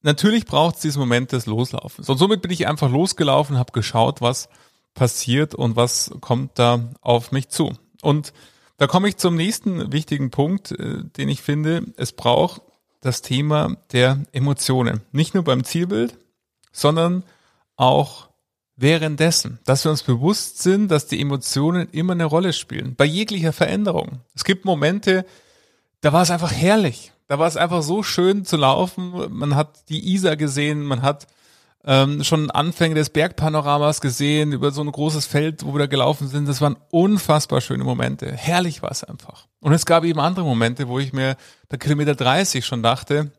natürlich 0.02 0.44
braucht 0.46 0.76
es 0.76 0.82
diesen 0.82 1.00
Moment 1.00 1.32
des 1.32 1.46
Loslaufens. 1.46 2.08
Und 2.08 2.18
somit 2.18 2.42
bin 2.42 2.50
ich 2.50 2.66
einfach 2.68 2.90
losgelaufen, 2.90 3.58
habe 3.58 3.72
geschaut, 3.72 4.20
was 4.20 4.48
passiert 4.94 5.54
und 5.54 5.76
was 5.76 6.10
kommt 6.20 6.58
da 6.58 6.90
auf 7.00 7.32
mich 7.32 7.48
zu. 7.48 7.72
Und 8.02 8.32
da 8.76 8.86
komme 8.86 9.08
ich 9.08 9.16
zum 9.16 9.36
nächsten 9.36 9.92
wichtigen 9.92 10.30
Punkt, 10.30 10.72
äh, 10.72 11.04
den 11.16 11.28
ich 11.28 11.42
finde, 11.42 11.86
es 11.96 12.12
braucht 12.12 12.62
das 13.00 13.22
Thema 13.22 13.76
der 13.92 14.22
Emotionen. 14.32 15.02
Nicht 15.12 15.34
nur 15.34 15.44
beim 15.44 15.64
Zielbild, 15.64 16.16
sondern 16.72 17.24
auch 17.76 18.28
währenddessen, 18.76 19.60
dass 19.64 19.84
wir 19.84 19.90
uns 19.90 20.02
bewusst 20.02 20.62
sind, 20.62 20.88
dass 20.88 21.06
die 21.06 21.20
Emotionen 21.20 21.88
immer 21.90 22.12
eine 22.12 22.24
Rolle 22.24 22.52
spielen. 22.52 22.94
Bei 22.96 23.04
jeglicher 23.04 23.52
Veränderung. 23.52 24.20
Es 24.34 24.44
gibt 24.44 24.64
Momente, 24.64 25.24
da 26.00 26.12
war 26.12 26.22
es 26.22 26.30
einfach 26.30 26.52
herrlich. 26.52 27.12
Da 27.32 27.38
war 27.38 27.48
es 27.48 27.56
einfach 27.56 27.82
so 27.82 28.02
schön 28.02 28.44
zu 28.44 28.58
laufen. 28.58 29.14
Man 29.30 29.56
hat 29.56 29.88
die 29.88 30.12
Isar 30.12 30.36
gesehen, 30.36 30.82
man 30.82 31.00
hat 31.00 31.26
ähm, 31.82 32.22
schon 32.24 32.50
Anfänge 32.50 32.94
des 32.94 33.08
Bergpanoramas 33.08 34.02
gesehen, 34.02 34.52
über 34.52 34.70
so 34.70 34.82
ein 34.82 34.92
großes 34.92 35.24
Feld, 35.24 35.64
wo 35.64 35.72
wir 35.72 35.78
da 35.78 35.86
gelaufen 35.86 36.28
sind. 36.28 36.46
Das 36.46 36.60
waren 36.60 36.76
unfassbar 36.90 37.62
schöne 37.62 37.84
Momente. 37.84 38.30
Herrlich 38.30 38.82
war 38.82 38.90
es 38.90 39.02
einfach. 39.02 39.46
Und 39.60 39.72
es 39.72 39.86
gab 39.86 40.04
eben 40.04 40.20
andere 40.20 40.44
Momente, 40.44 40.88
wo 40.88 40.98
ich 40.98 41.14
mir 41.14 41.38
bei 41.70 41.78
Kilometer 41.78 42.14
30 42.14 42.66
schon 42.66 42.82
dachte, 42.82 43.32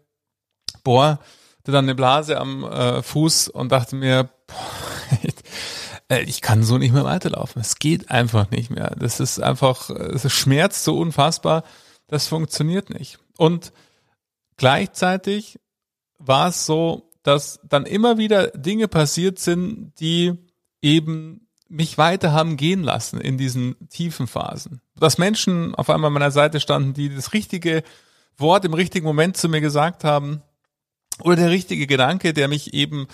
boah, 0.83 1.19
hatte 1.59 1.71
dann 1.71 1.85
eine 1.85 1.93
Blase 1.93 2.39
am 2.39 2.63
äh, 2.63 3.03
Fuß 3.03 3.49
und 3.49 3.71
dachte 3.71 3.95
mir, 3.95 4.27
boah, 4.47 5.19
äh, 6.09 6.23
ich 6.23 6.41
kann 6.41 6.63
so 6.63 6.79
nicht 6.79 6.95
mehr 6.95 7.05
weiterlaufen. 7.05 7.61
Es 7.61 7.75
geht 7.75 8.09
einfach 8.09 8.49
nicht 8.49 8.71
mehr. 8.71 8.95
Das 8.97 9.19
ist 9.19 9.39
einfach, 9.39 9.91
es 9.91 10.33
schmerzt 10.33 10.83
so 10.83 10.97
unfassbar. 10.97 11.63
Das 12.07 12.27
funktioniert 12.27 12.89
nicht. 12.89 13.19
Und 13.37 13.73
gleichzeitig 14.57 15.59
war 16.19 16.49
es 16.49 16.65
so, 16.65 17.09
dass 17.23 17.59
dann 17.63 17.85
immer 17.85 18.17
wieder 18.17 18.47
Dinge 18.47 18.87
passiert 18.87 19.39
sind, 19.39 19.93
die 19.99 20.33
eben 20.81 21.47
mich 21.69 21.97
weiter 21.97 22.33
haben 22.33 22.57
gehen 22.57 22.83
lassen 22.83 23.19
in 23.19 23.37
diesen 23.37 23.75
tiefen 23.89 24.27
Phasen. 24.27 24.81
Dass 24.95 25.17
Menschen 25.17 25.73
auf 25.73 25.89
einmal 25.89 26.09
an 26.09 26.13
meiner 26.13 26.31
Seite 26.31 26.59
standen, 26.59 26.93
die 26.93 27.13
das 27.13 27.33
richtige 27.33 27.83
Wort 28.37 28.65
im 28.65 28.73
richtigen 28.73 29.05
Moment 29.05 29.37
zu 29.37 29.49
mir 29.49 29.61
gesagt 29.61 30.03
haben 30.03 30.43
oder 31.21 31.35
der 31.35 31.49
richtige 31.49 31.87
Gedanke, 31.87 32.33
der 32.33 32.47
mich 32.47 32.73
eben 32.73 33.07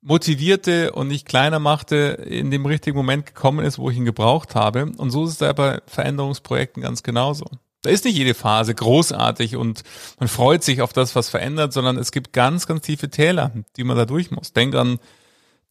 motivierte 0.00 0.92
und 0.92 1.08
nicht 1.08 1.26
kleiner 1.26 1.58
machte, 1.58 1.96
in 1.96 2.50
dem 2.50 2.64
richtigen 2.64 2.96
Moment 2.96 3.26
gekommen 3.26 3.64
ist, 3.64 3.78
wo 3.78 3.90
ich 3.90 3.96
ihn 3.96 4.04
gebraucht 4.04 4.54
habe. 4.54 4.86
Und 4.96 5.10
so 5.10 5.24
ist 5.24 5.32
es 5.32 5.38
da 5.38 5.52
bei 5.52 5.80
Veränderungsprojekten 5.86 6.82
ganz 6.82 7.02
genauso. 7.02 7.46
Da 7.86 7.92
ist 7.92 8.04
nicht 8.04 8.16
jede 8.16 8.34
Phase 8.34 8.74
großartig 8.74 9.54
und 9.54 9.84
man 10.18 10.28
freut 10.28 10.64
sich 10.64 10.82
auf 10.82 10.92
das, 10.92 11.14
was 11.14 11.28
verändert, 11.28 11.72
sondern 11.72 11.96
es 11.98 12.10
gibt 12.10 12.32
ganz, 12.32 12.66
ganz 12.66 12.84
tiefe 12.84 13.10
Täler, 13.10 13.52
die 13.76 13.84
man 13.84 13.96
da 13.96 14.06
durch 14.06 14.32
muss. 14.32 14.52
Denk 14.52 14.74
an 14.74 14.98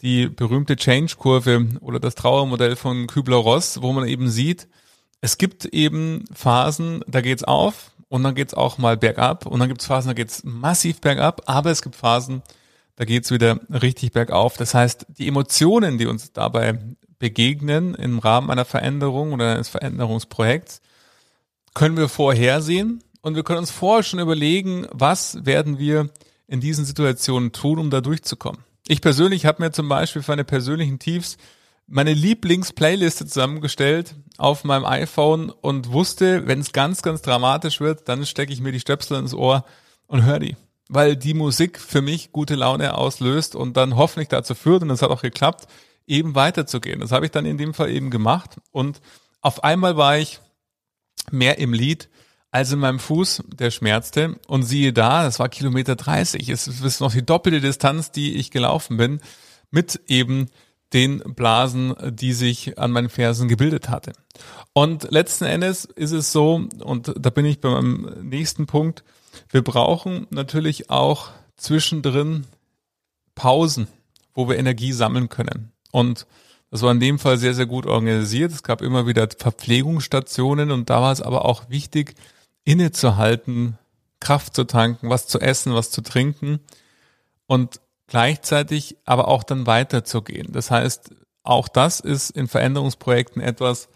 die 0.02 0.28
berühmte 0.28 0.78
Change-Kurve 0.78 1.68
oder 1.82 2.00
das 2.00 2.16
Trauermodell 2.16 2.78
von 2.78 3.08
Kübler-Ross, 3.08 3.82
wo 3.82 3.92
man 3.92 4.08
eben 4.08 4.30
sieht, 4.30 4.70
es 5.20 5.38
gibt 5.38 5.66
eben 5.66 6.24
Phasen, 6.34 7.04
da 7.06 7.20
geht's 7.20 7.44
auf 7.44 7.92
und 8.08 8.24
dann 8.24 8.34
geht's 8.34 8.54
auch 8.54 8.78
mal 8.78 8.96
bergab 8.96 9.46
und 9.46 9.60
dann 9.60 9.68
gibt's 9.68 9.86
Phasen, 9.86 10.08
da 10.08 10.14
geht's 10.14 10.46
massiv 10.46 11.02
bergab, 11.02 11.42
aber 11.48 11.70
es 11.70 11.82
gibt 11.82 11.98
Phasen, 11.98 12.44
da 12.96 13.04
geht's 13.04 13.30
wieder 13.30 13.60
richtig 13.70 14.14
bergauf. 14.14 14.56
Das 14.56 14.74
heißt, 14.74 15.08
die 15.18 15.28
Emotionen, 15.28 15.98
die 15.98 16.06
uns 16.06 16.32
dabei 16.32 16.80
begegnen 17.20 17.94
im 17.94 18.20
Rahmen 18.20 18.50
einer 18.52 18.64
Veränderung 18.64 19.34
oder 19.34 19.56
eines 19.56 19.68
Veränderungsprojekts, 19.68 20.80
können 21.76 21.98
wir 21.98 22.10
vorhersehen 22.10 23.04
und 23.22 23.36
wir 23.36 23.44
können 23.44 23.60
uns 23.60 23.70
vorher 23.70 24.02
schon 24.02 24.20
überlegen, 24.20 24.88
was 24.92 25.46
werden 25.46 25.78
wir 25.78 26.10
in 26.48 26.62
diesen 26.62 26.86
Situationen 26.86 27.52
tun, 27.52 27.78
um 27.78 27.92
da 27.92 28.02
durchzukommen. 28.02 28.64
Ich 28.88 29.02
persönlich 29.02 29.46
habe 29.46 29.64
mir 29.64 29.72
zum 29.72 29.88
Beispiel 29.88 30.24
für 30.24 30.32
meine 30.32 30.44
persönlichen 30.44 30.98
Tiefs 30.98 31.38
meine 31.88 32.14
Lieblings-Playliste 32.14 33.28
zusammengestellt 33.28 34.16
auf 34.38 34.64
meinem 34.64 34.86
iPhone 34.86 35.50
und 35.50 35.92
wusste, 35.92 36.48
wenn 36.48 36.60
es 36.60 36.72
ganz, 36.72 37.02
ganz 37.04 37.22
dramatisch 37.22 37.80
wird, 37.80 38.10
dann 38.10 38.26
stecke 38.26 38.52
ich 38.52 38.62
mir 38.62 38.72
die 38.72 38.80
Stöpsel 38.80 39.20
ins 39.20 39.34
Ohr 39.36 39.66
und 40.08 40.24
höre 40.24 40.40
die. 40.40 40.56
Weil 40.88 41.16
die 41.16 41.34
Musik 41.34 41.80
für 41.80 42.02
mich 42.02 42.32
gute 42.32 42.56
Laune 42.56 42.98
auslöst 42.98 43.56
und 43.56 43.78
dann 43.78 43.96
hoffentlich 43.96 44.30
dazu 44.30 44.56
führt, 44.56 44.82
und 44.82 44.90
das 44.90 45.02
hat 45.02 45.10
auch 45.10 45.22
geklappt, 45.22 45.68
eben 46.08 46.36
weiterzugehen. 46.36 47.00
Das 47.00 47.12
habe 47.12 47.26
ich 47.26 47.32
dann 47.32 47.46
in 47.46 47.58
dem 47.58 47.74
Fall 47.74 47.90
eben 47.90 48.10
gemacht 48.10 48.58
und 48.72 49.02
auf 49.42 49.64
einmal 49.64 49.98
war 49.98 50.18
ich 50.18 50.40
mehr 51.32 51.58
im 51.60 51.74
Lied 51.74 52.10
als 52.52 52.72
in 52.72 52.80
meinem 52.80 53.00
Fuß, 53.00 53.44
der 53.48 53.70
schmerzte. 53.70 54.40
Und 54.48 54.64
siehe 54.64 54.94
da, 54.94 55.24
das 55.24 55.40
war 55.40 55.50
Kilometer 55.50 55.96
30. 55.96 56.48
Es 56.50 56.68
ist 56.68 57.02
noch 57.02 57.12
die 57.12 57.26
doppelte 57.26 57.60
Distanz, 57.60 58.12
die 58.12 58.36
ich 58.36 58.50
gelaufen 58.50 58.98
bin, 58.98 59.20
mit 59.72 60.00
eben 60.08 60.48
den 60.94 61.20
Blasen, 61.20 61.94
die 62.12 62.32
sich 62.32 62.80
an 62.80 62.92
meinen 62.92 63.10
Fersen 63.10 63.50
gebildet 63.50 63.90
hatte. 63.90 64.14
Und 64.72 65.12
letzten 65.12 65.44
Endes 65.46 65.84
ist 65.84 66.12
es 66.12 66.32
so, 66.32 66.68
und 66.82 67.14
da 67.18 67.30
bin 67.30 67.46
ich 67.46 67.60
beim 67.60 68.10
nächsten 68.22 68.68
Punkt, 68.68 69.04
wir 69.50 69.62
brauchen 69.62 70.28
natürlich 70.30 70.90
auch 70.90 71.32
zwischendrin 71.58 72.46
Pausen, 73.36 73.88
wo 74.34 74.48
wir 74.48 74.58
Energie 74.58 74.94
sammeln 74.94 75.28
können. 75.28 75.74
Und 75.92 76.26
das 76.76 76.82
war 76.82 76.92
in 76.92 77.00
dem 77.00 77.20
Fall 77.20 77.38
sehr, 77.38 77.54
sehr 77.54 77.68
gut 77.68 77.86
organisiert. 77.86 78.52
Es 78.52 78.62
gab 78.62 78.82
immer 78.82 79.08
wieder 79.08 79.30
Verpflegungsstationen 79.30 80.72
und 80.72 80.90
da 80.90 81.02
war 81.02 81.14
es 81.14 81.22
aber 81.22 81.46
auch 81.46 81.70
wichtig, 81.70 82.16
innezuhalten, 82.66 83.78
Kraft 84.20 84.54
zu 84.54 84.66
tanken, 84.66 85.10
was 85.10 85.26
zu 85.26 85.40
essen, 85.40 85.74
was 85.74 85.90
zu 85.90 86.02
trinken 86.02 86.60
und 87.48 87.80
gleichzeitig 88.08 88.98
aber 89.06 89.30
auch 89.30 89.46
dann 89.46 89.66
weiterzugehen. 89.68 90.52
Das 90.52 90.70
heißt, 90.70 91.12
auch 91.44 91.70
das 91.70 92.02
ist 92.02 92.32
in 92.32 92.50
Veränderungsprojekten 92.50 93.42
etwas, 93.42 93.88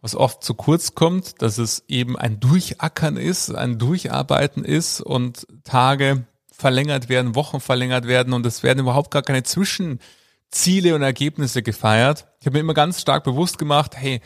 was 0.00 0.16
oft 0.16 0.42
zu 0.42 0.54
kurz 0.54 0.94
kommt, 0.94 1.42
dass 1.42 1.58
es 1.58 1.84
eben 1.86 2.16
ein 2.16 2.40
Durchackern 2.40 3.18
ist, 3.18 3.54
ein 3.54 3.78
Durcharbeiten 3.78 4.64
ist 4.64 5.02
und 5.02 5.46
Tage 5.64 6.24
verlängert 6.50 7.10
werden, 7.10 7.34
Wochen 7.34 7.60
verlängert 7.60 8.06
werden 8.06 8.32
und 8.32 8.46
es 8.46 8.62
werden 8.62 8.78
überhaupt 8.78 9.10
gar 9.10 9.20
keine 9.20 9.42
Zwischenziele 10.52 10.94
und 10.94 11.02
Ergebnisse 11.02 11.62
gefeiert. 11.62 12.26
Ich 12.40 12.46
habe 12.46 12.54
mir 12.54 12.60
immer 12.60 12.74
ganz 12.74 13.00
stark 13.00 13.24
bewusst 13.24 13.58
gemacht, 13.58 13.96
hey, 13.96 14.20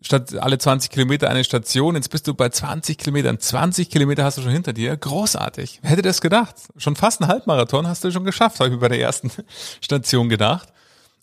statt 0.00 0.36
alle 0.36 0.58
20 0.58 0.90
Kilometer 0.90 1.28
eine 1.28 1.42
Station, 1.42 1.96
jetzt 1.96 2.10
bist 2.10 2.28
du 2.28 2.34
bei 2.34 2.48
20 2.48 2.96
Kilometern. 2.96 3.40
20 3.40 3.90
Kilometer 3.90 4.24
hast 4.24 4.38
du 4.38 4.42
schon 4.42 4.52
hinter 4.52 4.72
dir. 4.72 4.96
Großartig. 4.96 5.80
Wer 5.82 5.90
hätte 5.90 6.02
das 6.02 6.20
gedacht? 6.20 6.54
Schon 6.76 6.94
fast 6.94 7.20
ein 7.20 7.28
Halbmarathon 7.28 7.86
hast 7.88 8.04
du 8.04 8.12
schon 8.12 8.24
geschafft, 8.24 8.60
habe 8.60 8.72
ich 8.72 8.80
bei 8.80 8.88
der 8.88 9.00
ersten 9.00 9.30
Station 9.80 10.28
gedacht. 10.28 10.72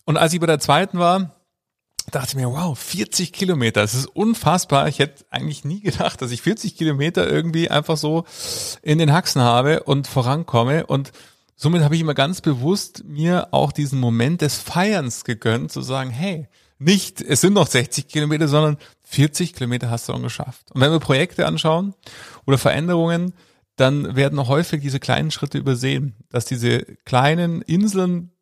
Und 0.04 0.18
als 0.18 0.34
ich 0.34 0.40
bei 0.40 0.46
der 0.46 0.60
zweiten 0.60 0.98
war, 0.98 1.34
dachte 2.10 2.28
ich 2.32 2.36
mir, 2.36 2.50
wow, 2.50 2.78
40 2.78 3.32
Kilometer, 3.32 3.80
das 3.80 3.94
ist 3.94 4.06
unfassbar. 4.06 4.88
Ich 4.88 4.98
hätte 4.98 5.24
eigentlich 5.30 5.64
nie 5.64 5.80
gedacht, 5.80 6.20
dass 6.20 6.30
ich 6.30 6.42
40 6.42 6.76
Kilometer 6.76 7.26
irgendwie 7.26 7.70
einfach 7.70 7.96
so 7.96 8.24
in 8.82 8.98
den 8.98 9.10
Haxen 9.10 9.40
habe 9.40 9.84
und 9.84 10.06
vorankomme. 10.06 10.84
Und 10.84 11.12
somit 11.56 11.82
habe 11.82 11.94
ich 11.94 12.00
immer 12.00 12.14
ganz 12.14 12.40
bewusst 12.40 13.04
mir 13.04 13.48
auch 13.52 13.72
diesen 13.72 14.00
Moment 14.00 14.40
des 14.40 14.58
Feierns 14.58 15.24
gegönnt, 15.24 15.72
zu 15.72 15.82
sagen, 15.82 16.10
hey, 16.10 16.48
nicht, 16.78 17.20
es 17.20 17.40
sind 17.40 17.54
noch 17.54 17.68
60 17.68 18.08
Kilometer, 18.08 18.48
sondern 18.48 18.76
40 19.04 19.54
Kilometer 19.54 19.90
hast 19.90 20.08
du 20.08 20.12
schon 20.12 20.22
geschafft. 20.22 20.72
Und 20.72 20.80
wenn 20.80 20.90
wir 20.90 20.98
Projekte 20.98 21.46
anschauen 21.46 21.94
oder 22.46 22.58
Veränderungen, 22.58 23.34
dann 23.76 24.16
werden 24.16 24.46
häufig 24.46 24.82
diese 24.82 25.00
kleinen 25.00 25.30
Schritte 25.30 25.58
übersehen, 25.58 26.14
dass 26.30 26.44
diese 26.44 26.80
kleinen 27.04 27.62
Inseln 27.62 28.32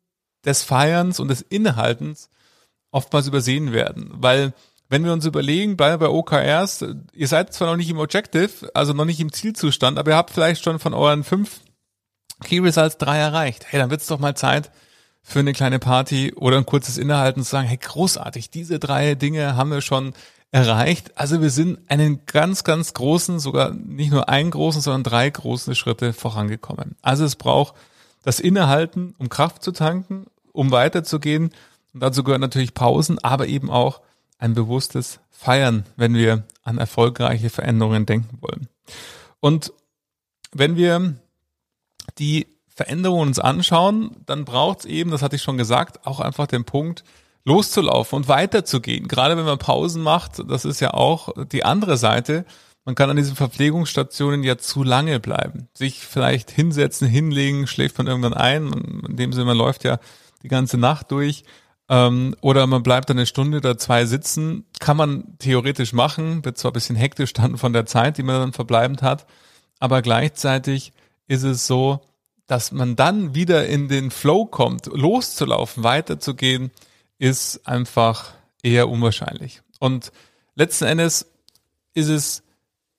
des 0.45 0.63
Feierns 0.63 1.19
und 1.19 1.29
des 1.29 1.41
Innehaltens 1.41 2.29
oftmals 2.91 3.27
übersehen 3.27 3.71
werden. 3.71 4.11
Weil 4.13 4.53
wenn 4.89 5.05
wir 5.05 5.13
uns 5.13 5.25
überlegen, 5.25 5.77
bei, 5.77 5.97
bei 5.97 6.07
OKRs, 6.07 6.85
ihr 7.13 7.27
seid 7.27 7.53
zwar 7.53 7.69
noch 7.69 7.77
nicht 7.77 7.89
im 7.89 7.97
Objective, 7.97 8.69
also 8.73 8.93
noch 8.93 9.05
nicht 9.05 9.19
im 9.19 9.31
Zielzustand, 9.31 9.97
aber 9.97 10.11
ihr 10.11 10.17
habt 10.17 10.31
vielleicht 10.31 10.63
schon 10.63 10.79
von 10.79 10.93
euren 10.93 11.23
fünf 11.23 11.61
Key 12.43 12.59
Results 12.59 12.97
drei 12.97 13.17
erreicht. 13.17 13.65
Hey, 13.69 13.79
dann 13.79 13.89
wird's 13.89 14.07
doch 14.07 14.19
mal 14.19 14.35
Zeit 14.35 14.71
für 15.21 15.39
eine 15.39 15.53
kleine 15.53 15.79
Party 15.79 16.33
oder 16.35 16.57
ein 16.57 16.65
kurzes 16.65 16.97
Innehalten 16.97 17.43
zu 17.43 17.49
sagen, 17.49 17.67
hey, 17.67 17.77
großartig, 17.77 18.49
diese 18.49 18.77
drei 18.77 19.15
Dinge 19.15 19.55
haben 19.55 19.71
wir 19.71 19.81
schon 19.81 20.13
erreicht. 20.51 21.17
Also 21.17 21.41
wir 21.41 21.49
sind 21.49 21.79
einen 21.89 22.25
ganz, 22.25 22.63
ganz 22.63 22.93
großen, 22.93 23.39
sogar 23.39 23.71
nicht 23.73 24.11
nur 24.11 24.29
einen 24.29 24.51
großen, 24.51 24.81
sondern 24.81 25.03
drei 25.03 25.29
große 25.29 25.73
Schritte 25.75 26.13
vorangekommen. 26.13 26.95
Also 27.01 27.25
es 27.25 27.35
braucht 27.35 27.73
das 28.23 28.39
Innehalten, 28.39 29.15
um 29.17 29.29
Kraft 29.29 29.63
zu 29.63 29.71
tanken, 29.71 30.27
um 30.51 30.71
weiterzugehen. 30.71 31.51
Und 31.93 31.99
dazu 32.03 32.23
gehören 32.23 32.41
natürlich 32.41 32.73
Pausen, 32.73 33.17
aber 33.19 33.47
eben 33.47 33.71
auch 33.71 34.01
ein 34.37 34.53
bewusstes 34.53 35.19
Feiern, 35.31 35.85
wenn 35.95 36.13
wir 36.13 36.43
an 36.63 36.77
erfolgreiche 36.77 37.49
Veränderungen 37.49 38.05
denken 38.05 38.37
wollen. 38.41 38.67
Und 39.39 39.73
wenn 40.51 40.75
wir 40.75 41.15
die 42.17 42.47
Veränderungen 42.75 43.29
uns 43.29 43.39
anschauen, 43.39 44.11
dann 44.25 44.45
braucht 44.45 44.79
es 44.79 44.85
eben, 44.85 45.11
das 45.11 45.21
hatte 45.21 45.35
ich 45.35 45.43
schon 45.43 45.57
gesagt, 45.57 46.07
auch 46.07 46.19
einfach 46.19 46.47
den 46.47 46.65
Punkt, 46.65 47.03
loszulaufen 47.45 48.17
und 48.17 48.27
weiterzugehen. 48.27 49.07
Gerade 49.07 49.37
wenn 49.37 49.45
man 49.45 49.57
Pausen 49.57 50.01
macht, 50.01 50.41
das 50.49 50.65
ist 50.65 50.79
ja 50.79 50.93
auch 50.93 51.29
die 51.51 51.65
andere 51.65 51.97
Seite. 51.97 52.45
Man 52.85 52.95
kann 52.95 53.09
an 53.09 53.15
diesen 53.15 53.35
Verpflegungsstationen 53.35 54.43
ja 54.43 54.57
zu 54.57 54.83
lange 54.83 55.19
bleiben. 55.19 55.67
Sich 55.73 55.99
vielleicht 55.99 56.51
hinsetzen, 56.51 57.07
hinlegen, 57.07 57.67
schläft 57.67 57.97
man 57.97 58.07
irgendwann 58.07 58.33
ein. 58.33 58.71
In 59.07 59.15
dem 59.15 59.33
Sinne, 59.33 59.45
man 59.45 59.57
läuft 59.57 59.83
ja 59.83 59.99
die 60.41 60.47
ganze 60.49 60.77
Nacht 60.77 61.11
durch. 61.11 61.43
Ähm, 61.89 62.35
oder 62.41 62.65
man 62.67 62.83
bleibt 62.83 63.09
eine 63.11 63.25
Stunde 63.25 63.57
oder 63.57 63.77
zwei 63.77 64.05
sitzen. 64.05 64.65
Kann 64.79 64.97
man 64.97 65.37
theoretisch 65.37 65.93
machen, 65.93 66.43
wird 66.43 66.57
zwar 66.57 66.71
ein 66.71 66.73
bisschen 66.73 66.95
hektisch 66.95 67.33
dann 67.33 67.57
von 67.57 67.73
der 67.73 67.85
Zeit, 67.85 68.17
die 68.17 68.23
man 68.23 68.39
dann 68.39 68.53
verbleibend 68.53 69.01
hat. 69.01 69.25
Aber 69.79 70.01
gleichzeitig 70.01 70.93
ist 71.33 71.43
es 71.43 71.65
so, 71.67 71.99
dass 72.45 72.71
man 72.71 72.95
dann 72.95 73.33
wieder 73.33 73.67
in 73.67 73.87
den 73.87 74.11
Flow 74.11 74.45
kommt, 74.45 74.85
loszulaufen, 74.85 75.83
weiterzugehen, 75.83 76.71
ist 77.17 77.67
einfach 77.67 78.33
eher 78.61 78.89
unwahrscheinlich. 78.89 79.61
Und 79.79 80.11
letzten 80.55 80.85
Endes 80.85 81.25
ist 81.93 82.09
es 82.09 82.43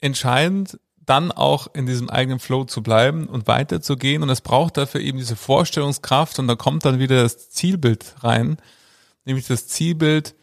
entscheidend, 0.01 0.79
dann 1.07 1.31
auch 1.31 1.69
in 1.75 1.87
diesem 1.87 2.09
eigenen 2.09 2.39
Flow 2.39 2.65
zu 2.65 2.83
bleiben 2.83 3.27
und 3.27 3.47
weiterzugehen. 3.47 4.23
Und 4.23 4.31
es 4.31 4.41
braucht 4.41 4.77
dafür 4.77 5.01
eben 5.01 5.19
diese 5.19 5.37
Vorstellungskraft 5.37 6.39
und 6.39 6.49
da 6.49 6.57
kommt 6.57 6.85
dann 6.85 6.99
wieder 6.99 7.23
das 7.23 7.51
Zielbild 7.51 8.17
rein, 8.25 8.57
nämlich 9.25 9.47
das 9.47 9.69
Zielbild, 9.69 10.35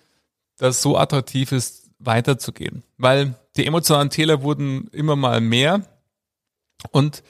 das 0.58 0.82
so 0.82 0.98
attraktiv 0.98 1.52
ist, 1.52 1.90
weiterzugehen. 2.00 2.84
Weil 2.98 3.36
die 3.58 3.66
emotionalen 3.66 4.12
Täler 4.12 4.44
wurden 4.44 4.88
immer 4.92 5.16
mal 5.16 5.42
mehr 5.42 5.82
und 6.92 7.24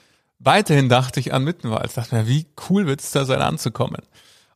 weiterhin 0.43 0.89
dachte 0.89 1.19
ich 1.19 1.33
an 1.33 1.43
Mittenwald. 1.43 1.95
Dachte 1.95 2.15
mir, 2.15 2.27
wie 2.27 2.47
cool 2.69 2.87
wird 2.87 3.01
es 3.01 3.11
da 3.11 3.25
sein 3.25 3.41
anzukommen? 3.41 4.01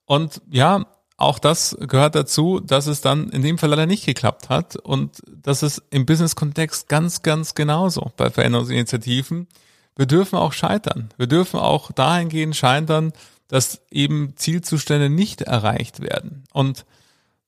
Und 0.06 0.42
ja, 0.50 0.86
auch 1.18 1.40
das 1.40 1.78
gehört 1.80 2.16
dazu, 2.16 2.60
dass 2.60 2.88
es 2.88 3.02
dann 3.02 3.30
in 3.30 3.42
dem 3.42 3.58
Fall 3.58 3.70
leider 3.70 3.86
nicht 3.86 4.06
geklappt 4.06 4.50
hat 4.50 4.76
und 4.76 5.22
das 5.28 5.64
ist 5.64 5.82
im 5.90 6.06
Business-Kontext 6.06 6.90
ganz, 6.90 7.22
ganz 7.22 7.56
genauso 7.56 8.12
bei 8.18 8.30
Veränderungsinitiativen. 8.30 9.48
Wir 9.96 10.08
dürfen 10.08 10.38
auch 10.38 10.52
scheitern. 10.52 11.10
Wir 11.16 11.28
dürfen 11.28 11.60
auch 11.60 11.92
dahingehend 11.94 12.56
scheitern, 12.56 13.14
dass 13.48 13.82
eben 13.92 14.36
Zielzustände 14.36 15.10
nicht 15.10 15.42
erreicht 15.42 16.02
werden. 16.02 16.44
Und 16.52 16.86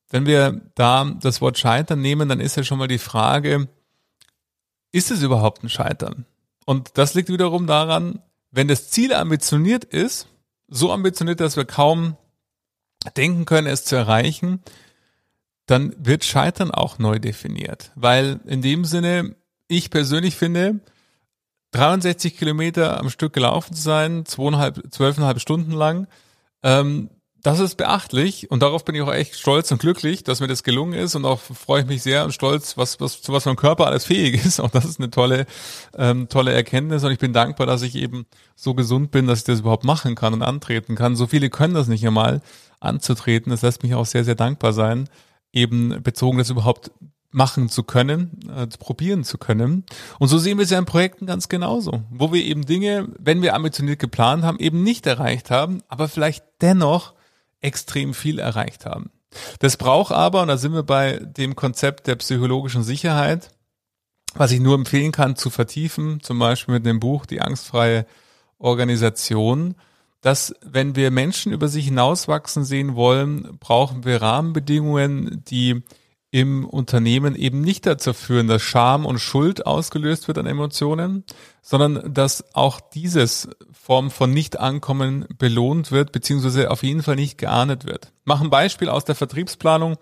wenn 0.09 0.25
wir 0.25 0.61
da 0.75 1.03
das 1.19 1.41
Wort 1.41 1.57
Scheitern 1.57 1.99
nehmen, 1.99 2.29
dann 2.29 2.39
ist 2.39 2.55
ja 2.55 2.63
schon 2.63 2.77
mal 2.77 2.87
die 2.87 2.99
Frage, 2.99 3.67
ist 4.93 5.11
es 5.11 5.21
überhaupt 5.21 5.63
ein 5.63 5.69
Scheitern? 5.69 6.25
Und 6.65 6.97
das 6.97 7.13
liegt 7.13 7.29
wiederum 7.29 7.67
daran, 7.67 8.19
wenn 8.57 8.67
das 8.67 8.89
Ziel 8.89 9.13
ambitioniert 9.13 9.83
ist, 9.83 10.29
so 10.67 10.91
ambitioniert, 10.91 11.41
dass 11.41 11.57
wir 11.57 11.65
kaum 11.65 12.17
denken 13.15 13.45
können, 13.45 13.67
es 13.67 13.85
zu 13.85 13.95
erreichen, 13.95 14.63
dann 15.67 15.93
wird 15.99 16.23
Scheitern 16.23 16.71
auch 16.71 16.97
neu 16.97 17.19
definiert. 17.19 17.91
Weil 17.93 18.39
in 18.47 18.63
dem 18.63 18.83
Sinne, 18.83 19.35
ich 19.67 19.91
persönlich 19.91 20.35
finde, 20.35 20.79
63 21.73 22.35
Kilometer 22.35 22.99
am 22.99 23.11
Stück 23.11 23.33
gelaufen 23.33 23.75
zu 23.75 23.81
sein, 23.83 24.25
zweieinhalb, 24.25 24.91
zwölfeinhalb 24.91 25.39
Stunden 25.39 25.71
lang, 25.71 26.07
ähm, 26.63 27.11
das 27.43 27.59
ist 27.59 27.75
beachtlich 27.75 28.49
und 28.51 28.61
darauf 28.61 28.83
bin 28.83 28.95
ich 28.95 29.01
auch 29.01 29.13
echt 29.13 29.35
stolz 29.35 29.71
und 29.71 29.79
glücklich, 29.79 30.23
dass 30.23 30.39
mir 30.39 30.47
das 30.47 30.63
gelungen 30.63 30.93
ist 30.93 31.15
und 31.15 31.25
auch 31.25 31.39
freue 31.39 31.81
ich 31.81 31.87
mich 31.87 32.01
sehr 32.01 32.25
und 32.25 32.33
stolz, 32.33 32.77
was, 32.77 32.99
was, 32.99 33.21
zu 33.21 33.31
was 33.31 33.45
mein 33.45 33.55
Körper 33.55 33.87
alles 33.87 34.05
fähig 34.05 34.43
ist. 34.45 34.59
Auch 34.59 34.71
das 34.71 34.85
ist 34.85 34.99
eine 34.99 35.11
tolle, 35.11 35.45
ähm, 35.97 36.29
tolle 36.29 36.53
Erkenntnis 36.53 37.03
und 37.03 37.11
ich 37.11 37.19
bin 37.19 37.33
dankbar, 37.33 37.67
dass 37.67 37.83
ich 37.83 37.95
eben 37.95 38.25
so 38.55 38.73
gesund 38.73 39.11
bin, 39.11 39.27
dass 39.27 39.39
ich 39.39 39.45
das 39.45 39.59
überhaupt 39.59 39.83
machen 39.83 40.15
kann 40.15 40.33
und 40.33 40.41
antreten 40.41 40.95
kann. 40.95 41.15
So 41.15 41.27
viele 41.27 41.49
können 41.49 41.73
das 41.73 41.87
nicht 41.87 42.05
einmal 42.05 42.41
anzutreten. 42.79 43.51
Das 43.51 43.61
lässt 43.61 43.83
mich 43.83 43.95
auch 43.95 44.05
sehr, 44.05 44.23
sehr 44.23 44.35
dankbar 44.35 44.73
sein, 44.73 45.09
eben 45.53 46.01
bezogen, 46.03 46.37
das 46.37 46.49
überhaupt 46.49 46.91
machen 47.31 47.69
zu 47.69 47.83
können, 47.83 48.39
äh, 48.55 48.67
probieren 48.67 49.23
zu 49.23 49.37
können. 49.37 49.85
Und 50.17 50.27
so 50.29 50.37
sehen 50.37 50.57
wir 50.57 50.63
es 50.63 50.71
ja 50.71 50.79
in 50.79 50.85
Projekten 50.85 51.25
ganz 51.25 51.49
genauso, 51.49 52.01
wo 52.09 52.33
wir 52.33 52.43
eben 52.43 52.65
Dinge, 52.65 53.09
wenn 53.19 53.41
wir 53.41 53.53
ambitioniert 53.53 53.99
geplant 53.99 54.43
haben, 54.43 54.59
eben 54.59 54.81
nicht 54.81 55.05
erreicht 55.05 55.51
haben, 55.51 55.81
aber 55.87 56.07
vielleicht 56.07 56.43
dennoch 56.61 57.13
extrem 57.61 58.13
viel 58.13 58.39
erreicht 58.39 58.85
haben. 58.85 59.11
Das 59.59 59.77
braucht 59.77 60.11
aber, 60.11 60.41
und 60.41 60.47
da 60.47 60.57
sind 60.57 60.73
wir 60.73 60.83
bei 60.83 61.19
dem 61.19 61.55
Konzept 61.55 62.07
der 62.07 62.15
psychologischen 62.15 62.83
Sicherheit, 62.83 63.51
was 64.33 64.51
ich 64.51 64.59
nur 64.59 64.75
empfehlen 64.75 65.11
kann 65.11 65.35
zu 65.35 65.49
vertiefen, 65.49 66.21
zum 66.21 66.39
Beispiel 66.39 66.75
mit 66.75 66.85
dem 66.85 66.99
Buch 66.99 67.25
Die 67.25 67.41
angstfreie 67.41 68.05
Organisation, 68.57 69.75
dass 70.21 70.55
wenn 70.61 70.95
wir 70.95 71.11
Menschen 71.11 71.53
über 71.53 71.67
sich 71.67 71.85
hinauswachsen 71.85 72.63
sehen 72.63 72.95
wollen, 72.95 73.57
brauchen 73.59 74.03
wir 74.03 74.21
Rahmenbedingungen, 74.21 75.43
die 75.45 75.83
im 76.29 76.65
Unternehmen 76.65 77.35
eben 77.35 77.61
nicht 77.61 77.85
dazu 77.85 78.13
führen, 78.13 78.47
dass 78.47 78.61
Scham 78.61 79.05
und 79.05 79.19
Schuld 79.19 79.65
ausgelöst 79.65 80.27
wird 80.27 80.37
an 80.37 80.45
Emotionen, 80.45 81.23
sondern 81.61 82.13
dass 82.13 82.53
auch 82.53 82.81
dieses 82.81 83.47
Form 83.71 84.11
von 84.11 84.31
Nicht-Ankommen 84.31 85.25
belohnt 85.37 85.91
wird, 85.91 86.11
beziehungsweise 86.11 86.69
auf 86.69 86.83
jeden 86.83 87.01
Fall 87.01 87.15
nicht 87.15 87.37
geahndet 87.37 87.85
wird. 87.85 88.11
Mach 88.25 88.41
ein 88.41 88.49
Beispiel 88.49 88.89
aus 88.89 89.05
der 89.05 89.15
Vertriebsplanung. 89.15 89.95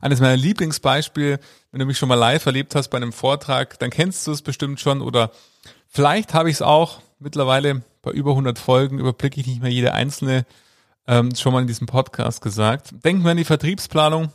Eines 0.00 0.20
meiner 0.20 0.36
Lieblingsbeispiele, 0.36 1.40
wenn 1.72 1.80
du 1.80 1.86
mich 1.86 1.98
schon 1.98 2.08
mal 2.08 2.14
live 2.14 2.46
erlebt 2.46 2.76
hast 2.76 2.88
bei 2.88 2.98
einem 2.98 3.12
Vortrag, 3.12 3.78
dann 3.80 3.90
kennst 3.90 4.26
du 4.28 4.30
es 4.30 4.42
bestimmt 4.42 4.78
schon 4.78 5.00
oder 5.00 5.32
vielleicht 5.88 6.32
habe 6.32 6.48
ich 6.48 6.56
es 6.56 6.62
auch 6.62 7.00
mittlerweile 7.18 7.82
bei 8.02 8.12
über 8.12 8.30
100 8.30 8.56
Folgen, 8.58 9.00
überblicke 9.00 9.40
ich 9.40 9.48
nicht 9.48 9.62
mehr 9.62 9.70
jede 9.70 9.94
einzelne, 9.94 10.46
ähm, 11.08 11.34
schon 11.34 11.52
mal 11.52 11.62
in 11.62 11.66
diesem 11.66 11.88
Podcast 11.88 12.40
gesagt. 12.40 12.94
Denken 13.04 13.24
wir 13.24 13.32
an 13.32 13.36
die 13.36 13.44
Vertriebsplanung 13.44 14.30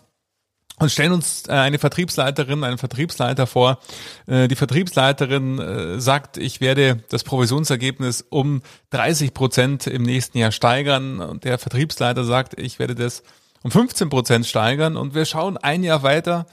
und 0.80 0.92
stellen 0.92 1.12
uns 1.12 1.44
äh, 1.48 1.54
eine 1.54 1.80
Vertriebsleiterin, 1.80 2.64
einen 2.64 2.78
Vertriebsleiter 2.78 3.48
vor. 3.48 3.80
Äh, 4.28 4.48
die 4.48 4.56
Vertriebsleiterin 4.56 5.60
äh, 5.60 6.00
sagt, 6.00 6.38
ich 6.38 6.62
werde 6.62 7.04
das 7.10 7.24
Provisionsergebnis 7.24 8.24
um 8.30 8.62
30 8.92 9.34
Prozent 9.34 9.88
im 9.88 10.04
nächsten 10.04 10.38
Jahr 10.38 10.52
steigern. 10.52 11.20
Und 11.20 11.46
der 11.46 11.58
Vertriebsleiter 11.58 12.24
sagt, 12.24 12.60
ich 12.60 12.78
werde 12.78 12.94
das 12.94 13.24
um 13.64 13.72
15 13.72 14.10
Prozent 14.10 14.46
steigern. 14.46 14.98
Und 14.98 15.16
wir 15.16 15.26
schauen 15.26 15.58
ein 15.58 15.84
Jahr 15.84 16.04
weiter 16.04 16.46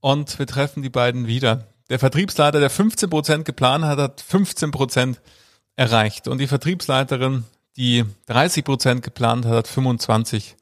und 0.00 0.38
wir 0.38 0.46
treffen 0.46 0.82
die 0.82 0.90
beiden 0.90 1.26
wieder. 1.26 1.66
Der 1.88 1.98
Vertriebsleiter, 1.98 2.60
der 2.60 2.70
15 2.70 3.08
Prozent 3.08 3.44
geplant 3.46 3.84
hat, 3.84 3.98
hat 3.98 4.20
15 4.20 4.70
Prozent 4.72 5.20
erreicht. 5.76 6.28
Und 6.28 6.38
die 6.38 6.46
Vertriebsleiterin, 6.46 7.44
die 7.76 8.04
30 8.26 8.62
Prozent 8.62 9.02
geplant 9.02 9.46
hat, 9.46 9.52
hat 9.54 9.68
25 9.68 10.56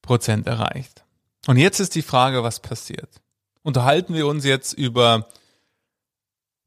Prozent 0.00 0.46
erreicht. 0.46 1.01
Und 1.46 1.56
jetzt 1.56 1.80
ist 1.80 1.94
die 1.94 2.02
Frage, 2.02 2.42
was 2.42 2.60
passiert? 2.60 3.20
Unterhalten 3.62 4.14
wir 4.14 4.26
uns 4.26 4.44
jetzt 4.44 4.72
über 4.72 5.28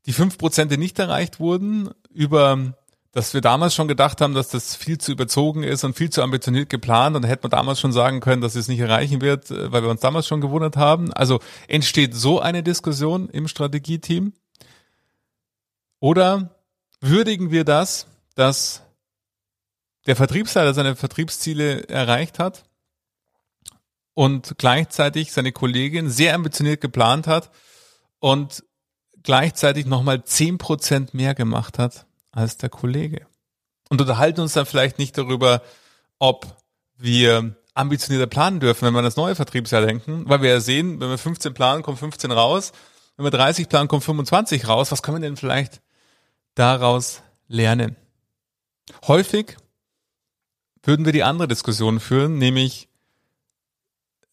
die 0.05 0.13
fünf 0.13 0.37
Prozent, 0.37 0.71
die 0.71 0.77
nicht 0.77 0.99
erreicht 0.99 1.39
wurden, 1.39 1.89
über 2.09 2.75
dass 3.15 3.33
wir 3.33 3.39
damals 3.39 3.73
schon 3.73 3.87
gedacht 3.87 4.19
haben, 4.19 4.33
dass 4.33 4.49
das 4.49 4.75
viel 4.75 4.97
zu 4.97 5.13
überzogen 5.13 5.63
ist 5.63 5.85
und 5.85 5.95
viel 5.95 6.09
zu 6.09 6.21
ambitioniert 6.21 6.69
geplant 6.69 7.15
und 7.15 7.23
hätte 7.23 7.43
man 7.43 7.51
damals 7.51 7.79
schon 7.79 7.93
sagen 7.93 8.19
können, 8.19 8.41
dass 8.41 8.55
es 8.55 8.67
nicht 8.67 8.81
erreichen 8.81 9.21
wird, 9.21 9.49
äh, 9.51 9.71
weil 9.71 9.83
wir 9.83 9.89
uns 9.89 10.01
damals 10.01 10.27
schon 10.27 10.41
gewundert 10.41 10.75
haben. 10.75 11.13
Also 11.13 11.39
entsteht 11.69 12.13
so 12.13 12.41
eine 12.41 12.61
Diskussion 12.61 13.29
im 13.29 13.47
Strategieteam? 13.47 14.33
Oder 16.01 16.59
würdigen 16.99 17.51
wir 17.51 17.63
das, 17.63 18.05
dass 18.35 18.81
der 20.07 20.17
Vertriebsleiter 20.17 20.73
seine 20.73 20.97
Vertriebsziele 20.97 21.87
erreicht 21.87 22.37
hat 22.37 22.65
und 24.15 24.55
gleichzeitig 24.57 25.31
seine 25.31 25.51
Kollegin 25.51 26.09
sehr 26.09 26.33
ambitioniert 26.33 26.81
geplant 26.81 27.27
hat 27.27 27.51
und 28.19 28.63
gleichzeitig 29.21 29.85
nochmal 29.85 30.23
zehn 30.23 30.57
Prozent 30.57 31.13
mehr 31.13 31.35
gemacht 31.35 31.77
hat 31.77 32.07
als 32.31 32.57
der 32.57 32.69
Kollege. 32.69 33.27
Und 33.89 34.01
unterhalten 34.01 34.41
uns 34.41 34.53
dann 34.53 34.65
vielleicht 34.65 34.97
nicht 34.97 35.17
darüber, 35.17 35.61
ob 36.17 36.57
wir 36.97 37.55
ambitionierter 37.73 38.27
planen 38.27 38.59
dürfen, 38.59 38.85
wenn 38.85 38.93
wir 38.93 38.99
an 38.99 39.05
das 39.05 39.17
neue 39.17 39.35
Vertriebsjahr 39.35 39.85
denken, 39.85 40.23
weil 40.27 40.41
wir 40.41 40.49
ja 40.49 40.59
sehen, 40.61 40.99
wenn 41.01 41.09
wir 41.09 41.17
15 41.17 41.53
planen, 41.53 41.83
kommt 41.83 41.99
15 41.99 42.31
raus, 42.31 42.71
wenn 43.17 43.25
wir 43.25 43.31
30 43.31 43.67
planen, 43.67 43.89
kommt 43.89 44.05
25 44.05 44.67
raus. 44.67 44.91
Was 44.91 45.03
können 45.03 45.17
wir 45.17 45.27
denn 45.27 45.37
vielleicht 45.37 45.81
daraus 46.55 47.21
lernen? 47.47 47.97
Häufig 49.07 49.57
würden 50.83 51.05
wir 51.05 51.13
die 51.13 51.23
andere 51.23 51.47
Diskussion 51.47 51.99
führen, 51.99 52.37
nämlich 52.37 52.87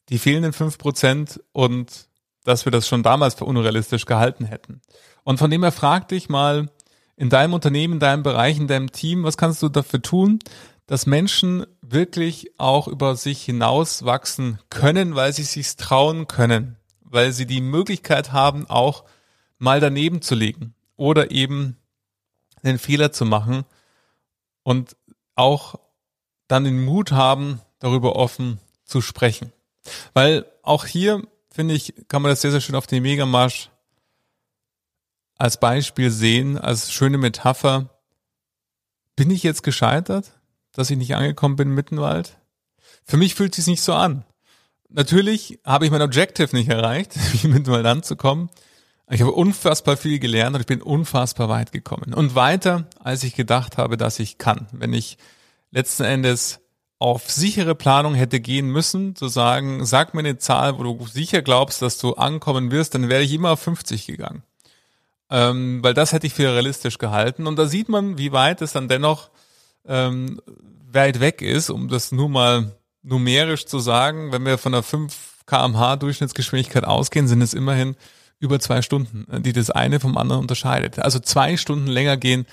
die 0.08 0.18
fehlenden 0.18 0.52
5% 0.52 1.40
und 1.52 2.08
dass 2.44 2.64
wir 2.64 2.72
das 2.72 2.88
schon 2.88 3.02
damals 3.02 3.34
für 3.34 3.44
unrealistisch 3.44 4.04
gehalten 4.04 4.44
hätten. 4.44 4.80
Und 5.24 5.38
von 5.38 5.50
dem 5.50 5.62
her 5.62 5.72
frag 5.72 6.08
dich 6.08 6.28
mal, 6.28 6.68
in 7.16 7.30
deinem 7.30 7.54
Unternehmen, 7.54 7.94
in 7.94 8.00
deinem 8.00 8.22
Bereich, 8.22 8.58
in 8.58 8.66
deinem 8.66 8.90
Team, 8.90 9.22
was 9.22 9.36
kannst 9.36 9.62
du 9.62 9.68
dafür 9.68 10.02
tun, 10.02 10.40
dass 10.86 11.06
Menschen 11.06 11.64
wirklich 11.80 12.58
auch 12.58 12.88
über 12.88 13.16
sich 13.16 13.42
hinaus 13.44 14.04
wachsen 14.04 14.58
können, 14.70 15.14
weil 15.14 15.32
sie 15.32 15.44
sich 15.44 15.76
trauen 15.76 16.26
können, 16.26 16.76
weil 17.00 17.32
sie 17.32 17.46
die 17.46 17.60
Möglichkeit 17.60 18.32
haben, 18.32 18.68
auch 18.68 19.04
mal 19.58 19.78
daneben 19.78 20.22
zu 20.22 20.34
liegen 20.34 20.74
oder 20.96 21.30
eben 21.30 21.76
einen 22.62 22.78
Fehler 22.78 23.12
zu 23.12 23.24
machen 23.24 23.64
und 24.62 24.96
auch 25.34 25.76
dann 26.48 26.64
den 26.64 26.84
Mut 26.84 27.12
haben, 27.12 27.60
darüber 27.78 28.16
offen 28.16 28.58
zu 28.84 29.00
sprechen. 29.00 29.52
Weil 30.14 30.46
auch 30.62 30.86
hier, 30.86 31.22
finde 31.50 31.74
ich, 31.74 31.94
kann 32.08 32.22
man 32.22 32.30
das 32.30 32.40
sehr, 32.40 32.50
sehr 32.50 32.60
schön 32.60 32.74
auf 32.74 32.86
den 32.86 33.02
Megamarsch 33.02 33.70
als 35.36 35.58
Beispiel 35.58 36.10
sehen, 36.10 36.56
als 36.56 36.92
schöne 36.92 37.18
Metapher. 37.18 37.90
Bin 39.16 39.30
ich 39.30 39.42
jetzt 39.42 39.62
gescheitert, 39.62 40.32
dass 40.72 40.90
ich 40.90 40.96
nicht 40.96 41.14
angekommen 41.16 41.56
bin 41.56 41.68
im 41.68 41.74
Mittenwald? 41.74 42.38
Für 43.04 43.16
mich 43.16 43.34
fühlt 43.34 43.52
es 43.58 43.64
sich 43.64 43.72
nicht 43.72 43.82
so 43.82 43.92
an. 43.92 44.24
Natürlich 44.88 45.58
habe 45.64 45.84
ich 45.84 45.90
mein 45.90 46.02
Objective 46.02 46.54
nicht 46.54 46.68
erreicht, 46.68 47.14
im 47.42 47.52
Mittenwald 47.52 47.86
anzukommen. 47.86 48.50
Ich 49.10 49.20
habe 49.20 49.32
unfassbar 49.32 49.96
viel 49.96 50.18
gelernt 50.18 50.54
und 50.54 50.60
ich 50.60 50.66
bin 50.66 50.80
unfassbar 50.80 51.48
weit 51.48 51.72
gekommen. 51.72 52.14
Und 52.14 52.34
weiter, 52.34 52.86
als 52.98 53.24
ich 53.24 53.34
gedacht 53.34 53.76
habe, 53.76 53.96
dass 53.96 54.18
ich 54.18 54.38
kann. 54.38 54.68
Wenn 54.72 54.92
ich 54.92 55.18
letzten 55.70 56.04
Endes 56.04 56.61
auf 57.02 57.30
sichere 57.30 57.74
Planung 57.74 58.14
hätte 58.14 58.40
gehen 58.40 58.68
müssen, 58.68 59.16
zu 59.16 59.28
sagen, 59.28 59.84
sag 59.84 60.14
mir 60.14 60.20
eine 60.20 60.38
Zahl, 60.38 60.78
wo 60.78 60.82
du 60.82 61.06
sicher 61.06 61.42
glaubst, 61.42 61.82
dass 61.82 61.98
du 61.98 62.14
ankommen 62.14 62.70
wirst, 62.70 62.94
dann 62.94 63.08
wäre 63.08 63.22
ich 63.22 63.32
immer 63.32 63.50
auf 63.50 63.60
50 63.60 64.06
gegangen 64.06 64.42
ähm, 65.32 65.82
weil 65.82 65.94
das 65.94 66.12
hätte 66.12 66.26
ich 66.26 66.34
für 66.34 66.52
realistisch 66.52 66.98
gehalten. 66.98 67.46
Und 67.46 67.58
da 67.58 67.66
sieht 67.66 67.88
man, 67.88 68.18
wie 68.18 68.32
weit 68.32 68.60
es 68.60 68.72
dann 68.72 68.86
dennoch 68.86 69.30
ähm, 69.86 70.40
weit 70.90 71.20
weg 71.20 71.40
ist, 71.40 71.70
um 71.70 71.88
das 71.88 72.12
nur 72.12 72.28
mal 72.28 72.72
numerisch 73.02 73.64
zu 73.64 73.78
sagen. 73.78 74.30
Wenn 74.30 74.44
wir 74.44 74.58
von 74.58 74.74
einer 74.74 74.82
5 74.82 75.44
kmh 75.46 75.96
Durchschnittsgeschwindigkeit 75.96 76.84
ausgehen, 76.84 77.28
sind 77.28 77.40
es 77.40 77.54
immerhin 77.54 77.96
über 78.40 78.60
zwei 78.60 78.82
Stunden, 78.82 79.26
die 79.42 79.54
das 79.54 79.70
eine 79.70 80.00
vom 80.00 80.18
anderen 80.18 80.42
unterscheidet. 80.42 80.98
Also 80.98 81.18
zwei 81.18 81.56
Stunden 81.56 81.86
länger 81.86 82.18
gehen 82.18 82.44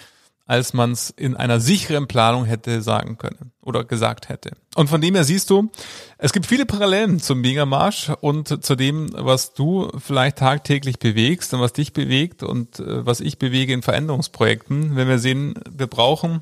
als 0.50 0.74
man 0.74 0.94
es 0.94 1.12
in 1.12 1.36
einer 1.36 1.60
sicheren 1.60 2.08
Planung 2.08 2.44
hätte 2.44 2.82
sagen 2.82 3.20
können 3.20 3.52
oder 3.62 3.84
gesagt 3.84 4.30
hätte. 4.30 4.54
Und 4.76 4.90
von 4.90 5.00
dem 5.00 5.14
her 5.14 5.24
siehst 5.24 5.52
du, 5.52 5.70
es 6.18 6.34
gibt 6.34 6.48
viele 6.48 6.66
Parallelen 6.66 7.20
zum 7.20 7.42
Megamarsch 7.42 8.12
und 8.22 8.66
zu 8.66 8.76
dem, 8.76 9.12
was 9.14 9.54
du 9.54 9.92
vielleicht 10.00 10.40
tagtäglich 10.40 10.98
bewegst 10.98 11.54
und 11.54 11.62
was 11.62 11.74
dich 11.74 11.94
bewegt 11.94 12.42
und 12.42 12.80
äh, 12.80 13.06
was 13.06 13.20
ich 13.20 13.38
bewege 13.38 13.74
in 13.74 13.84
Veränderungsprojekten. 13.84 14.96
Wenn 14.96 15.08
wir 15.08 15.20
sehen, 15.20 15.54
wir 15.70 15.86
brauchen, 15.86 16.42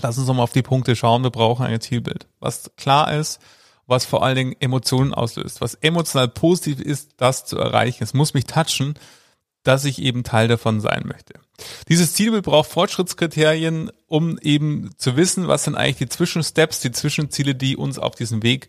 lass 0.00 0.16
uns 0.16 0.26
nochmal 0.26 0.44
auf 0.44 0.52
die 0.52 0.62
Punkte 0.62 0.96
schauen, 0.96 1.22
wir 1.22 1.28
brauchen 1.28 1.66
ein 1.66 1.78
Zielbild, 1.78 2.26
was 2.38 2.70
klar 2.78 3.12
ist, 3.12 3.38
was 3.86 4.06
vor 4.06 4.22
allen 4.22 4.36
Dingen 4.36 4.56
Emotionen 4.60 5.12
auslöst, 5.12 5.60
was 5.60 5.74
emotional 5.74 6.28
positiv 6.28 6.80
ist, 6.80 7.16
das 7.18 7.44
zu 7.44 7.58
erreichen. 7.58 8.02
Es 8.02 8.14
muss 8.14 8.32
mich 8.32 8.46
touchen 8.46 8.94
dass 9.62 9.84
ich 9.84 10.00
eben 10.00 10.24
Teil 10.24 10.48
davon 10.48 10.80
sein 10.80 11.04
möchte. 11.06 11.34
Dieses 11.88 12.14
Zielbild 12.14 12.44
braucht 12.44 12.70
Fortschrittskriterien, 12.70 13.90
um 14.06 14.38
eben 14.38 14.90
zu 14.96 15.16
wissen, 15.16 15.48
was 15.48 15.64
sind 15.64 15.74
eigentlich 15.74 15.96
die 15.96 16.08
Zwischensteps, 16.08 16.80
die 16.80 16.92
Zwischenziele, 16.92 17.54
die 17.54 17.76
uns 17.76 17.98
auf 17.98 18.14
diesem 18.14 18.42
Weg 18.42 18.68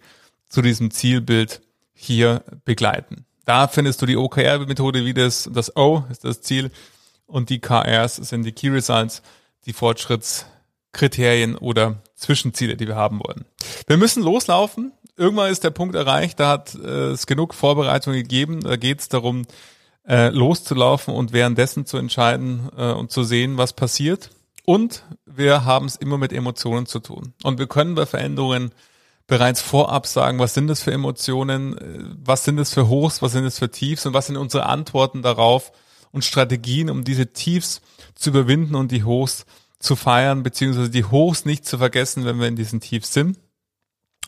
zu 0.50 0.62
diesem 0.62 0.92
Zielbild 0.92 1.62
hier 1.94 2.44
begleiten. 2.66 3.26
Da 3.46 3.68
findest 3.68 4.02
du 4.02 4.06
die 4.06 4.18
OKR-Methode, 4.18 5.06
wie 5.06 5.14
das, 5.14 5.50
das 5.52 5.76
O 5.76 6.04
ist 6.10 6.24
das 6.24 6.42
Ziel 6.42 6.72
und 7.26 7.50
die 7.50 7.60
KRs 7.60 8.18
sind 8.18 8.44
die 8.44 8.52
Key 8.52 8.70
Results, 8.70 9.22
die 9.66 9.74
Fortschrittskriterien 9.74 11.56
oder 11.56 12.02
Zwischenziele, 12.16 12.76
die 12.76 12.88
wir 12.88 12.96
haben 12.96 13.20
wollen. 13.20 13.46
Wir 13.88 13.98
müssen 13.98 14.24
loslaufen. 14.24 14.92
Irgendwann 15.18 15.52
ist 15.52 15.64
der 15.64 15.72
Punkt 15.72 15.96
erreicht, 15.96 16.40
da 16.40 16.50
hat 16.50 16.76
äh, 16.76 17.12
es 17.12 17.28
genug 17.28 17.54
Vorbereitung 17.54 18.14
gegeben. 18.14 18.62
Da 18.62 18.76
geht 18.76 19.02
es 19.02 19.10
darum, 19.10 19.46
äh, 20.08 20.30
loszulaufen 20.30 21.14
und 21.14 21.34
währenddessen 21.34 21.86
zu 21.86 21.98
entscheiden 21.98 22.70
äh, 22.78 22.92
und 22.92 23.12
zu 23.12 23.24
sehen, 23.24 23.58
was 23.58 23.74
passiert. 23.74 24.32
Und 24.66 25.04
wir 25.26 25.66
haben 25.66 25.86
es 25.86 25.96
immer 25.96 26.18
mit 26.18 26.34
Emotionen 26.34 26.86
zu 26.86 27.00
tun. 27.00 27.34
Und 27.44 27.60
wir 27.60 27.68
können 27.68 27.96
bei 27.96 28.06
Veränderungen 28.06 28.72
bereits 29.28 29.62
vorab 29.62 30.08
sagen, 30.08 30.40
was 30.40 30.54
sind 30.54 30.68
das 30.68 30.82
für 30.82 30.92
Emotionen, 30.92 31.78
äh, 31.78 32.00
was 32.24 32.44
sind 32.44 32.58
das 32.58 32.74
für 32.74 32.88
Hochs, 32.88 33.22
was 33.22 33.32
sind 33.32 33.44
das 33.44 33.60
für 33.60 33.72
Tiefs 33.72 34.06
und 34.06 34.14
was 34.14 34.28
sind 34.28 34.38
unsere 34.38 34.66
Antworten 34.66 35.22
darauf 35.22 35.72
und 36.12 36.26
Strategien, 36.26 36.90
um 36.90 37.04
diese 37.04 37.32
Tiefs 37.32 37.82
zu 38.16 38.32
überwinden 38.32 38.76
und 38.76 38.92
die 38.92 39.04
Hochs 39.04 39.46
zu 39.80 39.96
feiern, 39.96 40.44
beziehungsweise 40.44 40.90
die 40.90 41.06
Hochs 41.06 41.46
nicht 41.46 41.66
zu 41.66 41.78
vergessen, 41.78 42.26
wenn 42.26 42.40
wir 42.40 42.48
in 42.48 42.56
diesen 42.56 42.82
Tiefs 42.82 43.14
sind. 43.14 43.40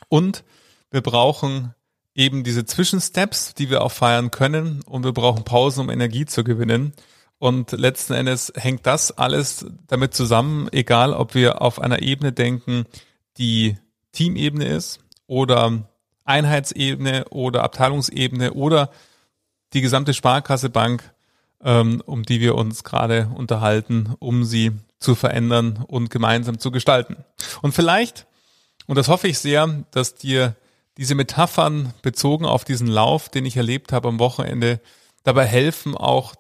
Und 0.10 0.44
wir 0.90 1.02
brauchen 1.02 1.74
eben 2.16 2.44
diese 2.44 2.66
Zwischensteps, 2.66 3.54
die 3.54 3.70
wir 3.70 3.82
auch 3.84 3.92
feiern 3.92 4.32
können 4.32 4.82
und 4.84 5.04
wir 5.04 5.14
brauchen 5.14 5.44
Pausen, 5.44 5.82
um 5.82 5.90
Energie 5.90 6.26
zu 6.26 6.44
gewinnen. 6.44 6.94
Und 7.40 7.72
letzten 7.72 8.14
Endes 8.14 8.54
hängt 8.56 8.86
das 8.86 9.18
alles 9.18 9.66
damit 9.88 10.14
zusammen, 10.14 10.70
egal 10.72 11.14
ob 11.14 11.36
wir 11.36 11.62
auf 11.62 11.80
einer 11.80 12.02
Ebene 12.02 12.32
denken, 12.32 12.86
die 13.38 13.78
Teamebene 14.12 14.66
ist 14.66 15.00
oder 15.28 15.90
Einheitsebene 16.24 17.26
oder 17.30 17.64
Abteilungsebene 17.64 18.54
oder 18.54 18.92
die 19.74 19.82
gesamte 19.82 20.14
Sparkasse 20.14 20.70
Bank, 20.70 21.12
ähm, 21.64 22.02
um 22.06 22.24
die 22.24 22.40
wir 22.40 22.56
uns 22.56 22.84
gerade 22.84 23.30
unterhalten, 23.36 24.16
um 24.20 24.44
sie 24.46 24.72
zu 25.00 25.16
verändern 25.16 25.84
und 25.88 26.10
gemeinsam 26.10 26.60
zu 26.60 26.72
gestalten. 26.72 27.18
Und 27.62 27.74
vielleicht, 27.74 28.26
und 28.88 28.98
das 28.98 29.10
hoffe 29.10 29.28
ich 29.28 29.40
sehr, 29.40 29.84
dass 29.92 30.16
dir 30.16 30.56
diese 30.98 31.16
Metaphern 31.16 31.94
bezogen 32.02 32.46
auf 32.46 32.66
diesen 32.66 32.88
Lauf, 32.88 33.30
den 33.30 33.46
ich 33.46 33.58
erlebt 33.58 33.92
habe 33.92 34.08
am 34.08 34.20
Wochenende, 34.20 34.80
dabei 35.24 35.46
helfen 35.46 35.96
auch 35.96 36.36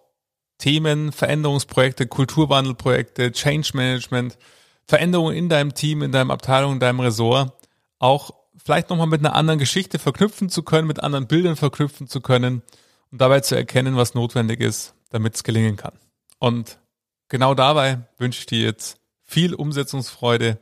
Themen, 0.57 1.11
Veränderungsprojekte, 1.11 2.07
Kulturwandelprojekte, 2.07 3.31
Change 3.31 3.71
Management, 3.73 4.37
Veränderungen 4.85 5.35
in 5.35 5.49
deinem 5.49 5.73
Team, 5.73 6.01
in 6.03 6.11
deinem 6.11 6.31
Abteilung, 6.31 6.73
in 6.73 6.79
deinem 6.79 6.99
Ressort 6.99 7.53
auch 7.99 8.31
vielleicht 8.63 8.89
nochmal 8.89 9.07
mit 9.07 9.21
einer 9.21 9.35
anderen 9.35 9.59
Geschichte 9.59 9.99
verknüpfen 9.99 10.49
zu 10.49 10.63
können, 10.63 10.87
mit 10.87 11.01
anderen 11.01 11.27
Bildern 11.27 11.55
verknüpfen 11.55 12.07
zu 12.07 12.21
können 12.21 12.61
und 13.11 13.21
dabei 13.21 13.39
zu 13.39 13.55
erkennen, 13.55 13.95
was 13.95 14.13
notwendig 14.13 14.59
ist, 14.59 14.93
damit 15.09 15.35
es 15.35 15.43
gelingen 15.43 15.75
kann. 15.75 15.93
Und 16.39 16.79
genau 17.29 17.55
dabei 17.55 17.99
wünsche 18.17 18.39
ich 18.39 18.45
dir 18.45 18.61
jetzt 18.61 18.97
viel 19.23 19.53
Umsetzungsfreude, 19.53 20.59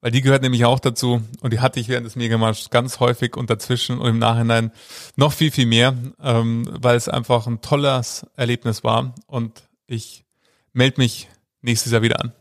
weil 0.00 0.10
die 0.10 0.20
gehört 0.20 0.42
nämlich 0.42 0.64
auch 0.64 0.78
dazu 0.78 1.22
und 1.40 1.52
die 1.52 1.60
hatte 1.60 1.80
ich 1.80 1.88
während 1.88 2.06
des 2.06 2.16
Megamarsch 2.16 2.70
ganz 2.70 3.00
häufig 3.00 3.36
und 3.36 3.50
dazwischen 3.50 3.98
und 3.98 4.08
im 4.08 4.18
Nachhinein 4.18 4.72
noch 5.16 5.32
viel, 5.32 5.50
viel 5.50 5.66
mehr, 5.66 5.94
ähm, 6.22 6.68
weil 6.70 6.96
es 6.96 7.08
einfach 7.08 7.46
ein 7.46 7.60
tolles 7.60 8.26
Erlebnis 8.36 8.84
war 8.84 9.14
und 9.26 9.68
ich 9.86 10.24
melde 10.72 11.00
mich 11.00 11.28
nächstes 11.62 11.92
Jahr 11.92 12.02
wieder 12.02 12.20
an. 12.20 12.32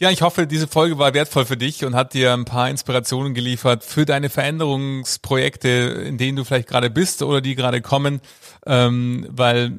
Ja, 0.00 0.10
ich 0.10 0.22
hoffe, 0.22 0.46
diese 0.46 0.68
Folge 0.68 0.96
war 0.98 1.12
wertvoll 1.12 1.44
für 1.44 1.56
dich 1.56 1.84
und 1.84 1.96
hat 1.96 2.14
dir 2.14 2.32
ein 2.32 2.44
paar 2.44 2.70
Inspirationen 2.70 3.34
geliefert 3.34 3.82
für 3.82 4.06
deine 4.06 4.28
Veränderungsprojekte, 4.28 5.68
in 6.06 6.18
denen 6.18 6.36
du 6.36 6.44
vielleicht 6.44 6.68
gerade 6.68 6.88
bist 6.88 7.20
oder 7.20 7.40
die 7.40 7.56
gerade 7.56 7.82
kommen, 7.82 8.20
ähm, 8.64 9.26
weil 9.28 9.72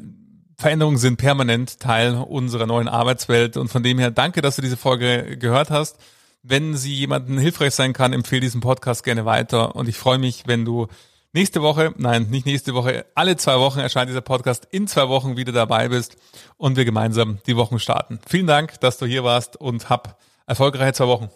Veränderungen 0.58 0.98
sind 0.98 1.16
permanent 1.16 1.80
Teil 1.80 2.16
unserer 2.16 2.66
neuen 2.66 2.90
Arbeitswelt 2.90 3.56
und 3.56 3.70
von 3.70 3.82
dem 3.82 3.98
her 3.98 4.12
danke, 4.12 4.42
dass 4.42 4.58
du 4.58 4.62
diese 4.62 4.76
Folge 4.76 5.38
gehört 5.38 5.70
hast. 5.70 5.96
Wenn 6.44 6.76
sie 6.76 6.94
jemandem 6.96 7.38
hilfreich 7.38 7.74
sein 7.74 7.94
kann, 7.94 8.12
empfehle 8.12 8.42
diesen 8.42 8.60
Podcast 8.60 9.06
gerne 9.06 9.24
weiter 9.24 9.74
und 9.78 9.88
ich 9.88 9.98
freue 9.98 10.18
mich, 10.18 10.44
wenn 10.48 10.66
du 10.66 10.88
nächste 11.34 11.62
Woche, 11.62 11.94
nein, 11.98 12.28
nicht 12.30 12.46
nächste 12.46 12.74
Woche, 12.74 13.06
alle 13.16 13.38
zwei 13.38 13.60
Wochen 13.60 13.80
erscheint 13.80 14.10
dieser 14.10 14.22
Podcast, 14.22 14.68
in 14.72 14.88
zwei 14.88 15.10
Wochen 15.10 15.38
wieder 15.38 15.52
dabei 15.52 15.90
bist 15.90 16.18
und 16.58 16.78
wir 16.78 16.86
gemeinsam 16.86 17.40
die 17.48 17.56
Wochen 17.56 17.80
starten. 17.80 18.20
Vielen 18.28 18.48
Dank, 18.48 18.80
dass 18.80 18.98
du 18.98 19.06
hier 19.06 19.24
warst 19.24 19.58
und 19.58 19.90
hab 19.90 20.20
erfolgreiche 20.46 20.94
zwei 20.94 21.08
Wochen. 21.08 21.30